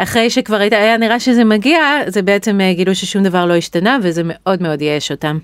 אחרי 0.03 0.29
שכבר 0.29 0.57
היה 0.71 0.97
נראה 0.97 1.19
שזה 1.19 1.43
מגיע 1.43 1.79
זה 2.07 2.21
בעצם 2.21 2.59
גילו 2.71 2.95
ששום 2.95 3.23
דבר 3.23 3.45
לא 3.45 3.55
השתנה 3.55 3.97
וזה 4.03 4.21
מאוד 4.25 4.61
מאוד 4.61 4.81
ייאש 4.81 5.11
אותם. 5.11 5.37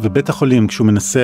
ובית 0.00 0.28
החולים 0.28 0.66
כשהוא 0.66 0.86
מנסה 0.86 1.20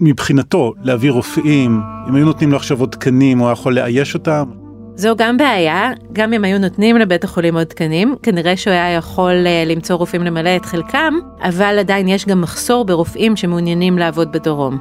מבחינתו 0.00 0.72
להביא 0.82 1.10
רופאים, 1.10 1.80
אם 2.08 2.14
היו 2.14 2.24
נותנים 2.24 2.50
לו 2.50 2.56
עכשיו 2.56 2.80
עוד 2.80 2.88
תקנים 2.88 3.38
הוא 3.38 3.50
יכול 3.50 3.74
לאייש 3.74 4.14
אותם. 4.14 4.61
זו 4.96 5.16
גם 5.16 5.36
בעיה, 5.36 5.90
גם 6.12 6.32
אם 6.32 6.44
היו 6.44 6.58
נותנים 6.58 6.96
לבית 6.96 7.24
החולים 7.24 7.56
עוד 7.56 7.66
תקנים, 7.66 8.14
כנראה 8.22 8.56
שהוא 8.56 8.72
היה 8.72 8.92
יכול 8.92 9.44
uh, 9.44 9.68
למצוא 9.68 9.96
רופאים 9.96 10.22
למלא 10.22 10.56
את 10.56 10.64
חלקם, 10.64 11.14
אבל 11.40 11.78
עדיין 11.78 12.08
יש 12.08 12.26
גם 12.26 12.40
מחסור 12.40 12.84
ברופאים 12.84 13.36
שמעוניינים 13.36 13.98
לעבוד 13.98 14.32
בדרום. 14.32 14.78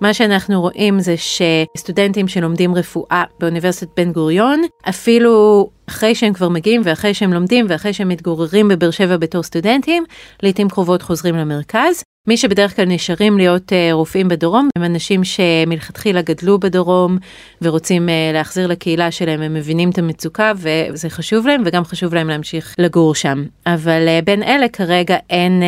מה 0.00 0.14
שאנחנו 0.14 0.60
רואים 0.60 1.00
זה 1.00 1.14
שסטודנטים 1.16 2.28
שלומדים 2.28 2.74
רפואה 2.74 3.24
באוניברסיטת 3.40 3.90
בן 3.96 4.12
גוריון, 4.12 4.62
אפילו 4.88 5.66
אחרי 5.88 6.14
שהם 6.14 6.32
כבר 6.32 6.48
מגיעים 6.48 6.80
ואחרי 6.84 7.14
שהם 7.14 7.32
לומדים 7.32 7.66
ואחרי 7.68 7.92
שהם 7.92 8.08
מתגוררים 8.08 8.68
בבאר 8.68 8.90
שבע 8.90 9.16
בתור 9.16 9.42
סטודנטים, 9.42 10.04
לעיתים 10.42 10.68
קרובות 10.68 11.02
חוזרים 11.02 11.36
למרכז. 11.36 12.02
מי 12.28 12.36
שבדרך 12.36 12.76
כלל 12.76 12.84
נשארים 12.84 13.38
להיות 13.38 13.72
uh, 13.72 13.92
רופאים 13.92 14.28
בדרום 14.28 14.68
הם 14.76 14.84
אנשים 14.84 15.24
שמלכתחילה 15.24 16.22
גדלו 16.22 16.58
בדרום 16.58 17.18
ורוצים 17.62 18.08
uh, 18.08 18.12
להחזיר 18.32 18.66
לקהילה 18.66 19.10
שלהם, 19.10 19.42
הם 19.42 19.54
מבינים 19.54 19.90
את 19.90 19.98
המצוקה 19.98 20.52
וזה 20.56 21.10
חשוב 21.10 21.46
להם 21.46 21.62
וגם 21.66 21.84
חשוב 21.84 22.14
להם 22.14 22.28
להמשיך 22.28 22.74
לגור 22.78 23.14
שם. 23.14 23.44
אבל 23.66 24.06
uh, 24.08 24.24
בין 24.24 24.42
אלה 24.42 24.68
כרגע 24.68 25.16
אין 25.30 25.62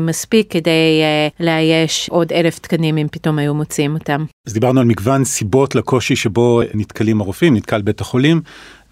מספיק 0.00 0.50
כדי 0.50 1.02
לאייש 1.40 2.08
עוד 2.08 2.32
אלף 2.32 2.58
תקנים 2.58 2.98
אם 2.98 3.06
פתאום 3.12 3.38
היו 3.38 3.54
מוצאים 3.54 3.94
אותם. 3.94 4.24
אז 4.46 4.52
דיברנו 4.52 4.80
על 4.80 4.86
מגוון 4.86 5.24
סיבות 5.24 5.74
לקושי 5.74 6.16
שבו 6.16 6.60
נתקלים 6.74 7.20
הרופאים, 7.20 7.56
נתקל 7.56 7.82
בית 7.82 8.00
החולים. 8.00 8.40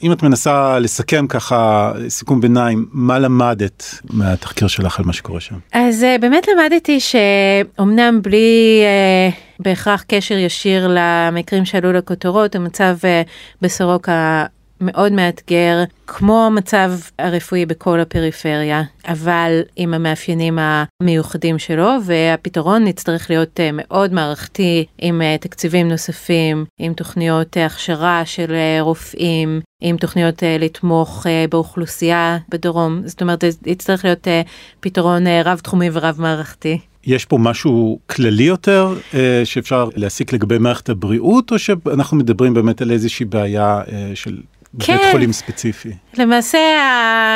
אם 0.02 0.12
את 0.12 0.22
מנסה 0.22 0.78
לסכם 0.78 1.26
ככה 1.26 1.92
סיכום 2.08 2.40
ביניים, 2.40 2.86
מה 2.92 3.18
למדת 3.18 4.00
מהתחקיר 4.10 4.68
שלך 4.68 4.98
על 4.98 5.04
מה 5.04 5.12
שקורה 5.12 5.40
שם? 5.40 5.54
אז 5.72 6.02
uh, 6.02 6.20
באמת 6.20 6.46
למדתי 6.48 7.00
שאומנם 7.00 8.22
בלי 8.22 8.82
uh, 8.82 9.62
בהכרח 9.62 10.04
קשר 10.08 10.34
ישיר 10.34 10.90
למקרים 10.90 11.64
שעלו 11.64 11.92
לכותרות, 11.92 12.54
המצב 12.54 12.96
uh, 13.00 13.28
בסורוקה 13.62 14.46
מאוד 14.86 15.12
מאתגר, 15.12 15.84
כמו 16.06 16.46
המצב 16.46 16.92
הרפואי 17.18 17.66
בכל 17.66 18.00
הפריפריה, 18.00 18.82
אבל 19.08 19.60
עם 19.76 19.94
המאפיינים 19.94 20.58
המיוחדים 20.58 21.58
שלו, 21.58 21.90
והפתרון 22.04 22.84
נצטרך 22.84 23.30
להיות 23.30 23.60
אה, 23.60 23.70
מאוד 23.72 24.12
מערכתי, 24.12 24.84
עם 24.98 25.22
אה, 25.22 25.36
תקציבים 25.40 25.88
נוספים, 25.88 26.64
עם 26.78 26.92
תוכניות 26.92 27.56
אה, 27.56 27.66
הכשרה 27.66 28.22
של 28.24 28.54
רופאים, 28.80 29.60
עם 29.80 29.96
תוכניות 29.96 30.42
לתמוך 30.60 31.26
באוכלוסייה 31.50 32.38
בדרום, 32.48 33.00
זאת 33.04 33.22
אומרת, 33.22 33.40
זה 33.40 33.48
יצטרך 33.66 34.04
להיות 34.04 34.28
פתרון 34.80 35.26
רב-תחומי 35.26 35.88
ורב-מערכתי. 35.92 36.78
יש 37.06 37.24
פה 37.24 37.38
משהו 37.38 37.98
כללי 38.06 38.42
יותר 38.42 38.94
שאפשר 39.44 39.88
להסיק 39.96 40.32
לגבי 40.32 40.58
מערכת 40.58 40.88
הבריאות, 40.88 41.52
או 41.52 41.58
שאנחנו 41.58 42.16
מדברים 42.16 42.54
באמת 42.54 42.82
על 42.82 42.90
איזושהי 42.90 43.26
בעיה 43.26 43.80
של 44.14 44.38
כן. 44.80 44.96
בית 44.96 45.10
חולים 45.10 45.32
ספציפי. 45.32 45.92
למעשה 46.18 46.58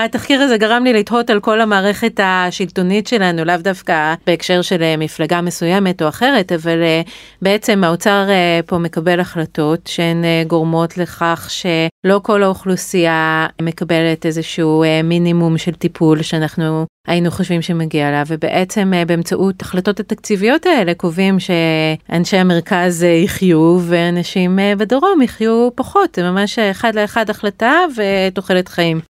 התחקיר 0.05 0.41
הזה 0.41 0.59
גרם 0.59 0.85
לי 0.85 0.93
לתהות 0.93 1.31
על 1.31 1.41
כל 1.41 1.61
המערכת 1.61 2.21
השלטונית 2.23 3.07
שלנו, 3.07 3.45
לאו 3.45 3.57
דווקא 3.57 4.15
בהקשר 4.27 4.63
של 4.63 4.83
אה, 4.83 4.97
מפלגה 4.97 5.41
מסוימת 5.41 6.03
או 6.03 6.09
אחרת, 6.09 6.53
אבל 6.53 6.83
אה, 6.83 7.03
בעצם 7.43 7.85
האוצר 7.85 8.27
אה, 8.31 8.61
פה 8.67 8.79
מקבל 8.79 9.21
החלטות 9.21 9.87
שהן 9.87 10.25
גורמות 10.47 10.99
לכך 10.99 11.49
שלא 11.51 12.21
כל 12.23 12.43
האוכלוסייה 12.43 13.47
מקבלת 13.63 14.27
איזשהו 14.27 14.85
מינימום 15.05 15.59
של 15.59 15.73
טיפול 15.73 16.23
שאנחנו 16.23 16.87
היינו 17.09 17.31
חושבים 17.31 17.63
שמגיע 17.63 18.11
לה, 18.11 18.23
ובעצם 18.27 18.93
באמצעות 19.07 19.63
החלטות 19.63 20.01
התקציביות 20.01 20.67
האלה 20.67 20.95
קובעים 20.95 21.37
שאנשי 21.41 22.37
המרכז 22.37 23.03
יחיו 23.03 23.79
ואנשים 23.83 24.59
בדרום 24.79 25.23
יחיו 25.23 25.69
פחות, 25.75 26.15
זה 26.15 26.31
ממש 26.31 26.59
אחד 26.59 26.95
לאחד 26.95 27.31
החלטה 27.31 27.73
ותוחלת 27.97 28.69
חיים. 28.69 29.01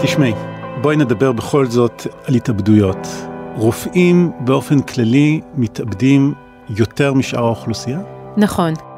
תשמעי, 0.00 0.32
בואי 0.82 0.96
נדבר 0.96 1.32
בכל 1.32 1.66
זאת 1.66 2.06
על 2.26 2.34
התאבדויות. 2.34 3.08
רופאים 3.56 4.32
באופן 4.40 4.80
כללי 4.80 5.40
מתאבדים 5.54 6.34
יותר 6.78 7.14
משאר 7.14 7.44
האוכלוסייה? 7.44 7.98
נכון. 8.36 8.93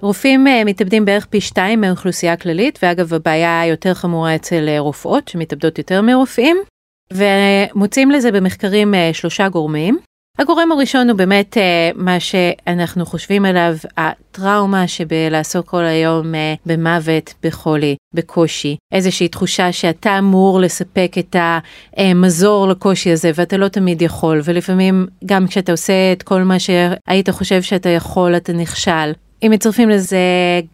רופאים 0.00 0.46
uh, 0.46 0.64
מתאבדים 0.64 1.04
בערך 1.04 1.26
פי 1.26 1.40
שתיים 1.40 1.80
מהאוכלוסייה 1.80 2.32
הכללית, 2.32 2.78
ואגב 2.82 3.14
הבעיה 3.14 3.66
יותר 3.66 3.94
חמורה 3.94 4.34
אצל 4.34 4.68
uh, 4.76 4.80
רופאות 4.80 5.28
שמתאבדות 5.28 5.78
יותר 5.78 6.02
מרופאים, 6.02 6.56
ומוצאים 7.12 8.10
לזה 8.10 8.32
במחקרים 8.32 8.94
uh, 8.94 9.14
שלושה 9.14 9.48
גורמים. 9.48 9.98
הגורם 10.38 10.72
הראשון 10.72 11.10
הוא 11.10 11.18
באמת 11.18 11.56
אה, 11.56 11.90
מה 11.94 12.20
שאנחנו 12.20 13.06
חושבים 13.06 13.44
עליו, 13.44 13.74
הטראומה 13.96 14.88
שבלעסוק 14.88 15.66
כל 15.66 15.84
היום 15.84 16.34
אה, 16.34 16.54
במוות, 16.66 17.34
בחולי, 17.42 17.96
בקושי, 18.14 18.76
איזושהי 18.92 19.28
תחושה 19.28 19.72
שאתה 19.72 20.18
אמור 20.18 20.60
לספק 20.60 21.12
את 21.18 21.36
המזור 21.96 22.68
לקושי 22.68 23.12
הזה 23.12 23.30
ואתה 23.34 23.56
לא 23.56 23.68
תמיד 23.68 24.02
יכול, 24.02 24.40
ולפעמים 24.44 25.06
גם 25.26 25.46
כשאתה 25.46 25.72
עושה 25.72 26.12
את 26.12 26.22
כל 26.22 26.42
מה 26.42 26.56
שהיית 26.58 27.30
חושב 27.30 27.62
שאתה 27.62 27.88
יכול, 27.88 28.36
אתה 28.36 28.52
נכשל. 28.52 29.12
אם 29.42 29.50
מצרפים 29.50 29.88
לזה 29.88 30.18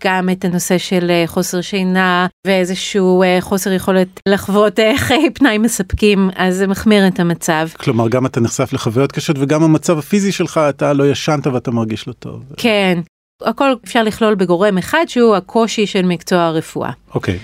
גם 0.05 0.31
את 0.31 0.45
הנושא 0.45 0.79
של 0.79 1.11
אה, 1.11 1.25
חוסר 1.27 1.61
שינה 1.61 2.27
ואיזשהו 2.47 3.23
אה, 3.23 3.39
חוסר 3.41 3.73
יכולת 3.73 4.21
לחוות 4.29 4.79
אה, 4.81 4.99
חיי 4.99 5.31
פנאי 5.35 5.59
מספקים, 5.59 6.31
אז 6.37 6.57
זה 6.57 6.67
מחמיר 6.67 7.07
את 7.07 7.21
המצב. 7.21 7.69
כלומר, 7.77 8.09
גם 8.09 8.27
אתה 8.27 8.41
נחשף 8.41 8.73
לחוויות 8.73 9.13
קשות 9.13 9.37
וגם 9.39 9.63
המצב 9.63 9.99
הפיזי 9.99 10.33
שלך, 10.33 10.61
אתה 10.69 10.93
לא 10.93 11.11
ישנת 11.11 11.47
ואתה 11.47 11.71
מרגיש 11.71 12.09
לא 12.09 12.13
טוב. 12.13 12.43
כן, 12.57 12.99
הכל 13.43 13.75
אפשר 13.85 14.03
לכלול 14.03 14.35
בגורם 14.35 14.79
אחד 14.79 15.05
שהוא 15.07 15.37
הקושי 15.37 15.87
של 15.87 16.03
מקצוע 16.03 16.43
הרפואה. 16.43 16.91
אוקיי. 17.15 17.39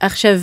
עכשיו, 0.00 0.34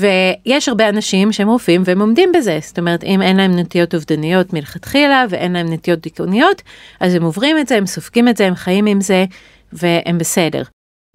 יש 0.45 0.69
הרבה 0.69 0.89
אנשים 0.89 1.31
שהם 1.31 1.47
רופאים 1.47 1.81
והם 1.85 2.01
עומדים 2.01 2.31
בזה, 2.37 2.59
זאת 2.61 2.79
אומרת, 2.79 3.03
אם 3.03 3.21
אין 3.21 3.37
להם 3.37 3.59
נטיות 3.59 3.95
אובדניות 3.95 4.53
מלכתחילה 4.53 5.25
ואין 5.29 5.53
להם 5.53 5.73
נטיות 5.73 5.99
דיכאוניות, 5.99 6.61
אז 6.99 7.15
הם 7.15 7.23
עוברים 7.23 7.57
את 7.57 7.67
זה, 7.67 7.77
הם 7.77 7.85
סופגים 7.85 8.27
את 8.27 8.37
זה, 8.37 8.47
הם 8.47 8.55
חיים 8.55 8.85
עם 8.85 9.01
זה, 9.01 9.25
והם 9.73 10.17
בסדר. 10.17 10.63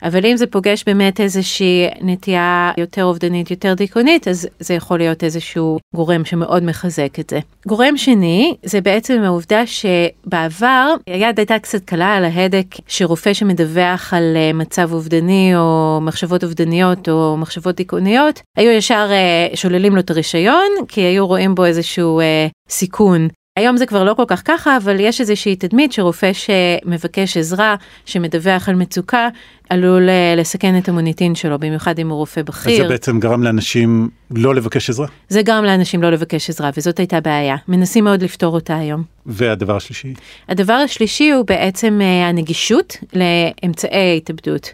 אבל 0.03 0.27
אם 0.27 0.37
זה 0.37 0.47
פוגש 0.47 0.85
באמת 0.87 1.21
איזושהי 1.21 1.87
נטייה 2.01 2.73
יותר 2.79 3.05
אובדנית, 3.05 3.51
יותר 3.51 3.75
דיכאונית, 3.75 4.29
אז 4.29 4.49
זה 4.61 4.75
יכול 4.75 4.99
להיות 4.99 5.25
איזשהו 5.25 5.79
גורם 5.95 6.25
שמאוד 6.25 6.63
מחזק 6.63 7.21
את 7.21 7.31
זה. 7.31 7.39
גורם 7.67 7.97
שני, 7.97 8.55
זה 8.63 8.81
בעצם 8.81 9.23
העובדה 9.25 9.63
שבעבר 9.67 10.95
היד 11.07 11.39
הייתה 11.39 11.59
קצת 11.59 11.85
קלה 11.85 12.15
על 12.15 12.25
ההדק 12.25 12.67
שרופא 12.89 13.33
שמדווח 13.33 14.15
על 14.15 14.37
אה, 14.37 14.53
מצב 14.53 14.93
אובדני 14.93 15.53
או 15.57 15.99
מחשבות 16.03 16.45
אובדניות 16.45 17.09
או 17.09 17.37
מחשבות 17.37 17.77
דיכאוניות, 17.77 18.43
היו 18.57 18.71
ישר 18.71 19.09
אה, 19.11 19.57
שוללים 19.57 19.95
לו 19.95 20.01
את 20.01 20.11
הרישיון, 20.11 20.69
כי 20.89 21.01
היו 21.01 21.27
רואים 21.27 21.55
בו 21.55 21.65
איזשהו 21.65 22.21
אה, 22.21 22.47
סיכון 22.69 23.29
היום 23.57 23.77
זה 23.77 23.87
כבר 23.87 24.05
לא 24.05 24.15
כל 24.15 24.25
כך 24.27 24.43
ככה, 24.45 24.77
אבל 24.77 25.01
יש 25.01 25.21
איזושהי 25.21 25.57
תדמית 25.57 25.93
שרופא 25.93 26.31
שמבקש 26.33 27.37
עזרה, 27.37 27.75
שמדווח 28.05 28.69
על 28.69 28.75
מצוקה, 28.75 29.29
עלול 29.69 30.09
אה, 30.09 30.35
לסכן 30.37 30.79
את 30.79 30.89
המוניטין 30.89 31.35
שלו, 31.35 31.59
במיוחד 31.59 31.99
אם 31.99 32.11
הוא 32.11 32.17
רופא 32.17 32.43
בכיר. 32.43 32.73
אז 32.73 32.79
זה 32.79 32.89
בעצם 32.89 33.21
גרם 33.21 33.43
לאנשים 33.43 34.09
לא 34.31 34.55
לבקש 34.55 34.91
עזרה? 34.91 35.07
זה 35.29 35.43
גרם 35.43 35.65
לאנשים 35.65 36.03
לא 36.03 36.11
לבקש 36.11 36.51
עזרה, 36.51 36.71
וזאת 36.77 36.99
הייתה 36.99 37.21
בעיה. 37.21 37.57
מנסים 37.69 38.05
מאוד 38.05 38.23
לפתור 38.23 38.55
אותה 38.55 38.79
היום. 38.79 39.03
והדבר 39.27 39.77
השלישי? 39.77 40.15
הדבר 40.49 40.73
השלישי 40.73 41.31
הוא 41.31 41.47
בעצם 41.47 42.01
אה, 42.03 42.29
הנגישות 42.29 42.97
לאמצעי 43.13 44.17
התאבדות. 44.17 44.73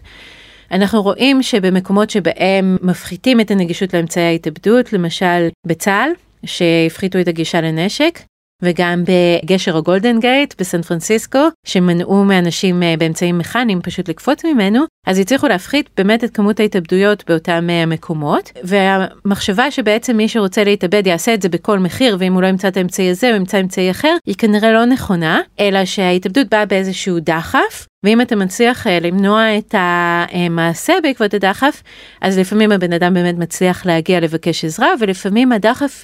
אנחנו 0.71 1.01
רואים 1.01 1.43
שבמקומות 1.43 2.09
שבהם 2.09 2.77
מפחיתים 2.81 3.39
את 3.39 3.51
הנגישות 3.51 3.93
לאמצעי 3.93 4.23
ההתאבדות, 4.23 4.93
למשל 4.93 5.47
בצה"ל, 5.67 6.09
שהפחיתו 6.45 7.19
את 7.19 7.27
הגישה 7.27 7.61
לנשק, 7.61 8.19
וגם 8.63 9.03
בגשר 9.07 9.77
הגולדן 9.77 10.19
גייט 10.19 10.53
בסן 10.59 10.81
פרנסיסקו, 10.81 11.47
שמנעו 11.65 12.23
מאנשים 12.23 12.83
אה, 12.83 12.95
באמצעים 12.99 13.37
מכניים 13.37 13.81
פשוט 13.81 14.09
לקפוץ 14.09 14.45
ממנו, 14.45 14.83
אז 15.07 15.19
הצליחו 15.19 15.47
להפחית 15.47 15.89
באמת 15.97 16.23
את 16.23 16.35
כמות 16.35 16.59
ההתאבדויות 16.59 17.23
באותם 17.29 17.67
אה, 17.69 17.85
מקומות, 17.85 18.51
והמחשבה 18.63 19.71
שבעצם 19.71 20.17
מי 20.17 20.29
שרוצה 20.29 20.63
להתאבד 20.63 21.07
יעשה 21.07 21.33
את 21.33 21.41
זה 21.41 21.49
בכל 21.49 21.79
מחיר, 21.79 22.17
ואם 22.19 22.33
הוא 22.33 22.41
לא 22.41 22.47
ימצא 22.47 22.67
את 22.67 22.77
האמצעי 22.77 23.09
הזה 23.09 23.29
הוא 23.29 23.35
ימצא 23.35 23.59
אמצעי 23.59 23.91
אחר, 23.91 24.15
היא 24.25 24.35
כנראה 24.37 24.71
לא 24.71 24.85
נכונה, 24.85 25.41
אלא 25.59 25.85
שההתאבדות 25.85 26.47
באה 26.49 26.65
באיזשהו 26.65 27.19
דחף, 27.19 27.87
ואם 28.03 28.21
אתה 28.21 28.35
מצליח 28.35 28.87
אה, 28.87 28.99
למנוע 28.99 29.57
את 29.57 29.75
המעשה 29.77 30.93
בעקבות 31.03 31.33
הדחף, 31.33 31.83
אז 32.21 32.39
לפעמים 32.39 32.71
הבן 32.71 32.93
אדם 32.93 33.13
באמת 33.13 33.37
מצליח 33.37 33.85
להגיע 33.85 34.19
לבקש 34.19 34.65
עזרה, 34.65 34.87
ולפעמים 34.99 35.51
הדחף 35.51 36.01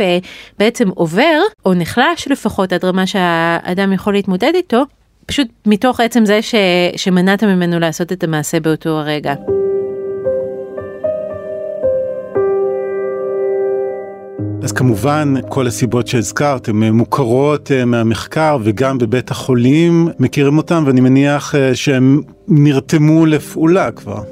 בעצם 0.60 0.90
עובר, 0.90 1.40
או 1.66 1.74
נחלש 1.74 2.28
לפחות 2.28 2.74
עד 2.74 2.86
רמה 2.86 3.08
שהאדם 3.08 3.94
יכול 3.94 4.14
להתמודד 4.14 4.52
איתו, 4.56 4.84
פשוט 5.26 5.48
מתוך 5.66 6.00
עצם 6.00 6.26
זה 6.26 6.42
ש, 6.42 6.56
שמנעת 6.96 7.44
ממנו 7.44 7.80
לעשות 7.80 8.12
את 8.12 8.24
המעשה 8.24 8.60
באותו 8.60 8.90
הרגע. 8.90 9.34
אז 14.64 14.72
כמובן 14.72 15.34
כל 15.50 15.68
הסיבות 15.68 16.08
שהזכרת 16.08 16.68
הן 16.68 16.84
מוכרות 16.84 17.72
אה, 17.72 17.86
מהמחקר 17.86 18.58
וגם 18.64 18.98
בבית 18.98 19.32
החולים 19.32 20.08
מכירים 20.20 20.58
אותם 20.58 20.84
ואני 20.86 21.02
מניח 21.02 21.56
אה, 21.56 21.76
שהם 21.76 22.22
נרתמו 22.48 23.26
לפעולה 23.26 23.92
כבר. 23.92 24.24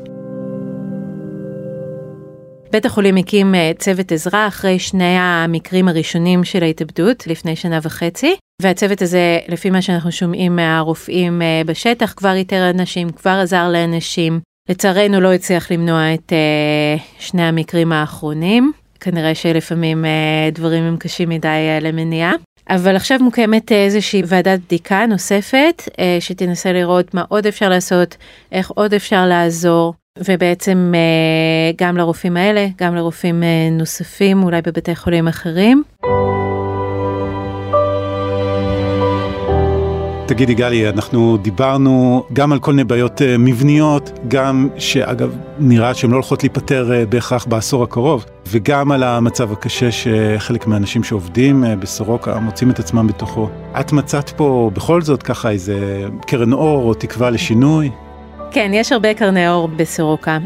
בית 2.71 2.85
החולים 2.85 3.17
הקים 3.17 3.55
אה, 3.55 3.71
צוות 3.77 4.11
עזרה 4.11 4.47
אחרי 4.47 4.79
שני 4.79 5.15
המקרים 5.19 5.87
הראשונים 5.87 6.43
של 6.43 6.63
ההתאבדות 6.63 7.27
לפני 7.27 7.55
שנה 7.55 7.79
וחצי, 7.81 8.35
והצוות 8.61 9.01
הזה, 9.01 9.39
לפי 9.47 9.69
מה 9.69 9.81
שאנחנו 9.81 10.11
שומעים 10.11 10.55
מהרופאים 10.55 11.41
אה, 11.41 11.61
בשטח, 11.65 12.13
כבר 12.17 12.33
איתר 12.33 12.69
אנשים, 12.69 13.09
כבר 13.09 13.39
עזר 13.43 13.69
לאנשים. 13.69 14.39
לצערנו 14.69 15.21
לא 15.21 15.33
הצליח 15.33 15.71
למנוע 15.71 16.13
את 16.13 16.31
uh, 16.31 17.01
שני 17.19 17.43
המקרים 17.43 17.91
האחרונים, 17.91 18.71
כנראה 19.11 19.35
שלפעמים 19.35 20.05
uh, 20.05 20.55
דברים 20.55 20.83
הם 20.83 20.97
קשים 20.97 21.29
מדי 21.29 21.47
uh, 21.47 21.83
למניעה. 21.83 22.33
אבל 22.69 22.95
עכשיו 22.95 23.19
מוקמת 23.21 23.71
איזושהי 23.71 24.21
ועדת 24.25 24.59
בדיקה 24.59 25.05
נוספת 25.05 25.83
שתנסה 26.19 26.73
לראות 26.73 27.13
מה 27.13 27.23
עוד 27.29 27.47
אפשר 27.47 27.69
לעשות, 27.69 28.17
איך 28.51 28.71
עוד 28.75 28.93
אפשר 28.93 29.25
לעזור. 29.25 29.93
ובעצם 30.25 30.91
אה, 30.95 31.71
גם 31.77 31.97
לרופאים 31.97 32.37
האלה, 32.37 32.67
גם 32.77 32.95
לרופאים 32.95 33.43
אה, 33.43 33.69
נוספים, 33.71 34.43
אולי 34.43 34.61
בבתי 34.61 34.95
חולים 34.95 35.27
אחרים. 35.27 35.83
תגידי 40.27 40.53
גלי, 40.53 40.89
אנחנו 40.89 41.37
דיברנו 41.37 42.23
גם 42.33 42.51
על 42.51 42.59
כל 42.59 42.71
מיני 42.71 42.83
בעיות 42.83 43.21
אה, 43.21 43.37
מבניות, 43.37 44.19
גם 44.27 44.69
שאגב 44.77 45.35
נראה 45.59 45.93
שהן 45.93 46.09
לא 46.11 46.15
הולכות 46.15 46.43
להיפתר 46.43 46.91
בהכרח 47.09 47.45
בעשור 47.45 47.83
הקרוב, 47.83 48.25
וגם 48.47 48.91
על 48.91 49.03
המצב 49.03 49.51
הקשה 49.51 49.91
שחלק 49.91 50.67
מהאנשים 50.67 51.03
שעובדים 51.03 51.63
בסורוקה 51.79 52.39
מוצאים 52.39 52.71
את 52.71 52.79
עצמם 52.79 53.07
בתוכו. 53.07 53.49
את 53.79 53.91
מצאת 53.91 54.29
פה 54.29 54.71
בכל 54.73 55.01
זאת 55.01 55.23
ככה 55.23 55.49
איזה 55.49 56.05
קרן 56.27 56.53
אור 56.53 56.89
או 56.89 56.93
תקווה 56.93 57.29
לשינוי? 57.29 57.89
כן, 58.51 58.71
יש 58.73 58.91
הרבה 58.91 59.13
קרני 59.13 59.49
אור 59.49 59.67
בסורוקה. 59.67 60.37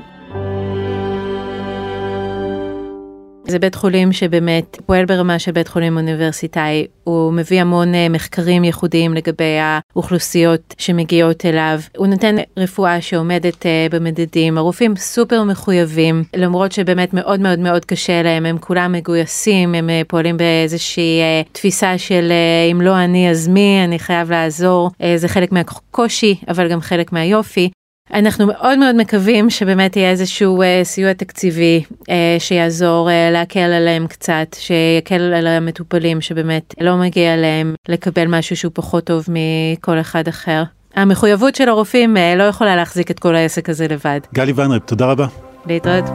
זה 3.51 3.59
בית 3.59 3.75
חולים 3.75 4.11
שבאמת 4.11 4.77
פועל 4.85 5.05
ברמה 5.05 5.39
של 5.39 5.51
בית 5.51 5.67
חולים 5.67 5.97
אוניברסיטאי, 5.97 6.87
הוא 7.03 7.33
מביא 7.33 7.61
המון 7.61 7.95
אה, 7.95 8.09
מחקרים 8.09 8.63
ייחודיים 8.63 9.13
לגבי 9.13 9.57
האוכלוסיות 9.61 10.75
שמגיעות 10.77 11.45
אליו, 11.45 11.79
הוא 11.97 12.07
נותן 12.07 12.35
רפואה 12.57 13.01
שעומדת 13.01 13.65
אה, 13.65 13.87
במדדים, 13.91 14.57
הרופאים 14.57 14.95
סופר 14.95 15.43
מחויבים, 15.43 16.23
למרות 16.35 16.71
שבאמת 16.71 17.13
מאוד 17.13 17.39
מאוד 17.39 17.59
מאוד 17.59 17.85
קשה 17.85 18.21
להם, 18.21 18.45
הם 18.45 18.57
כולם 18.57 18.91
מגויסים, 18.91 19.75
הם 19.75 19.89
אה, 19.89 20.01
פועלים 20.07 20.37
באיזושהי 20.37 21.19
תפיסה 21.51 21.97
של 21.97 22.31
אם 22.71 22.81
לא 22.81 22.97
אני 22.97 23.29
אז 23.29 23.47
מי, 23.47 23.81
אני 23.83 23.99
חייב 23.99 24.31
לעזור, 24.31 24.91
זה 25.15 25.27
חלק 25.27 25.51
מהקושי, 25.51 26.35
אבל 26.47 26.69
גם 26.69 26.81
חלק 26.81 27.13
מהיופי. 27.13 27.69
אנחנו 28.13 28.47
מאוד 28.47 28.80
מאוד 28.80 28.95
מקווים 28.95 29.50
שבאמת 29.50 29.95
יהיה 29.95 30.10
איזשהו 30.10 30.62
אה, 30.62 30.82
סיוע 30.84 31.13
תקציבי 31.13 31.84
אה, 32.10 32.36
שיעזור 32.39 33.10
אה, 33.10 33.32
להקל 33.32 33.60
עליהם 33.60 34.08
קצת, 34.08 34.56
שיקל 34.60 35.34
על 35.34 35.47
המטופלים 35.47 36.21
שבאמת 36.21 36.76
לא 36.82 36.97
מגיע 36.97 37.36
להם 37.36 37.76
לקבל 37.89 38.28
משהו 38.28 38.58
שהוא 38.58 38.71
פחות 38.76 39.04
טוב 39.04 39.26
מכל 39.28 40.00
אחד 40.00 40.28
אחר. 40.28 40.63
המחויבות 40.95 41.56
של 41.56 41.69
הרופאים 41.69 42.17
לא 42.38 42.43
יכולה 42.43 42.76
להחזיק 42.76 43.12
את 43.12 43.19
כל 43.19 43.36
העסק 43.36 43.69
הזה 43.69 43.88
לבד. 43.88 44.19
גלי 44.34 44.52
ויינרפ, 44.52 44.86
תודה 44.86 45.06
רבה. 45.06 45.28
להתראות. 45.65 46.06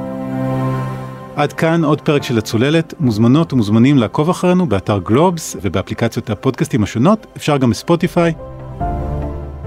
עד 1.37 1.53
כאן 1.53 1.85
עוד 1.85 2.01
פרק 2.01 2.23
של 2.23 2.39
הצוללת, 2.39 2.95
מוזמנות 3.01 3.53
ומוזמנים 3.53 3.99
לעקוב 3.99 4.31
אחרינו 4.31 4.69
באתר 4.69 4.99
גלובס 4.99 5.57
ובאפליקציות 5.63 6.31
הפודקאסטים 6.31 6.83
השונות, 6.83 7.27
אפשר 7.37 7.57
גם 7.57 7.71
בספוטיפיי. 7.71 8.33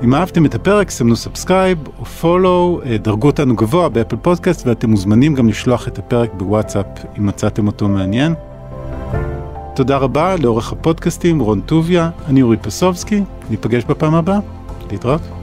אם 0.03 0.15
אהבתם 0.15 0.45
את 0.45 0.55
הפרק, 0.55 0.89
סמנו 0.89 1.15
subscribe 1.15 1.77
או 1.99 2.05
follow, 2.05 2.81
אה, 2.85 2.97
דרגו 2.97 3.27
אותנו 3.27 3.55
גבוה 3.55 3.89
באפל 3.89 4.15
פודקאסט 4.15 4.67
ואתם 4.67 4.89
מוזמנים 4.89 5.35
גם 5.35 5.47
לשלוח 5.47 5.87
את 5.87 5.97
הפרק 5.97 6.33
בוואטסאפ 6.33 6.85
אם 7.17 7.25
מצאתם 7.25 7.67
אותו 7.67 7.87
מעניין. 7.87 8.33
תודה 9.75 9.97
רבה 9.97 10.35
לעורך 10.35 10.71
הפודקאסטים 10.71 11.39
רון 11.39 11.61
טוביה, 11.61 12.09
אני 12.27 12.41
אורי 12.41 12.57
פסובסקי, 12.57 13.23
ניפגש 13.49 13.83
בפעם 13.83 14.15
הבאה, 14.15 14.39
להתראות. 14.91 15.38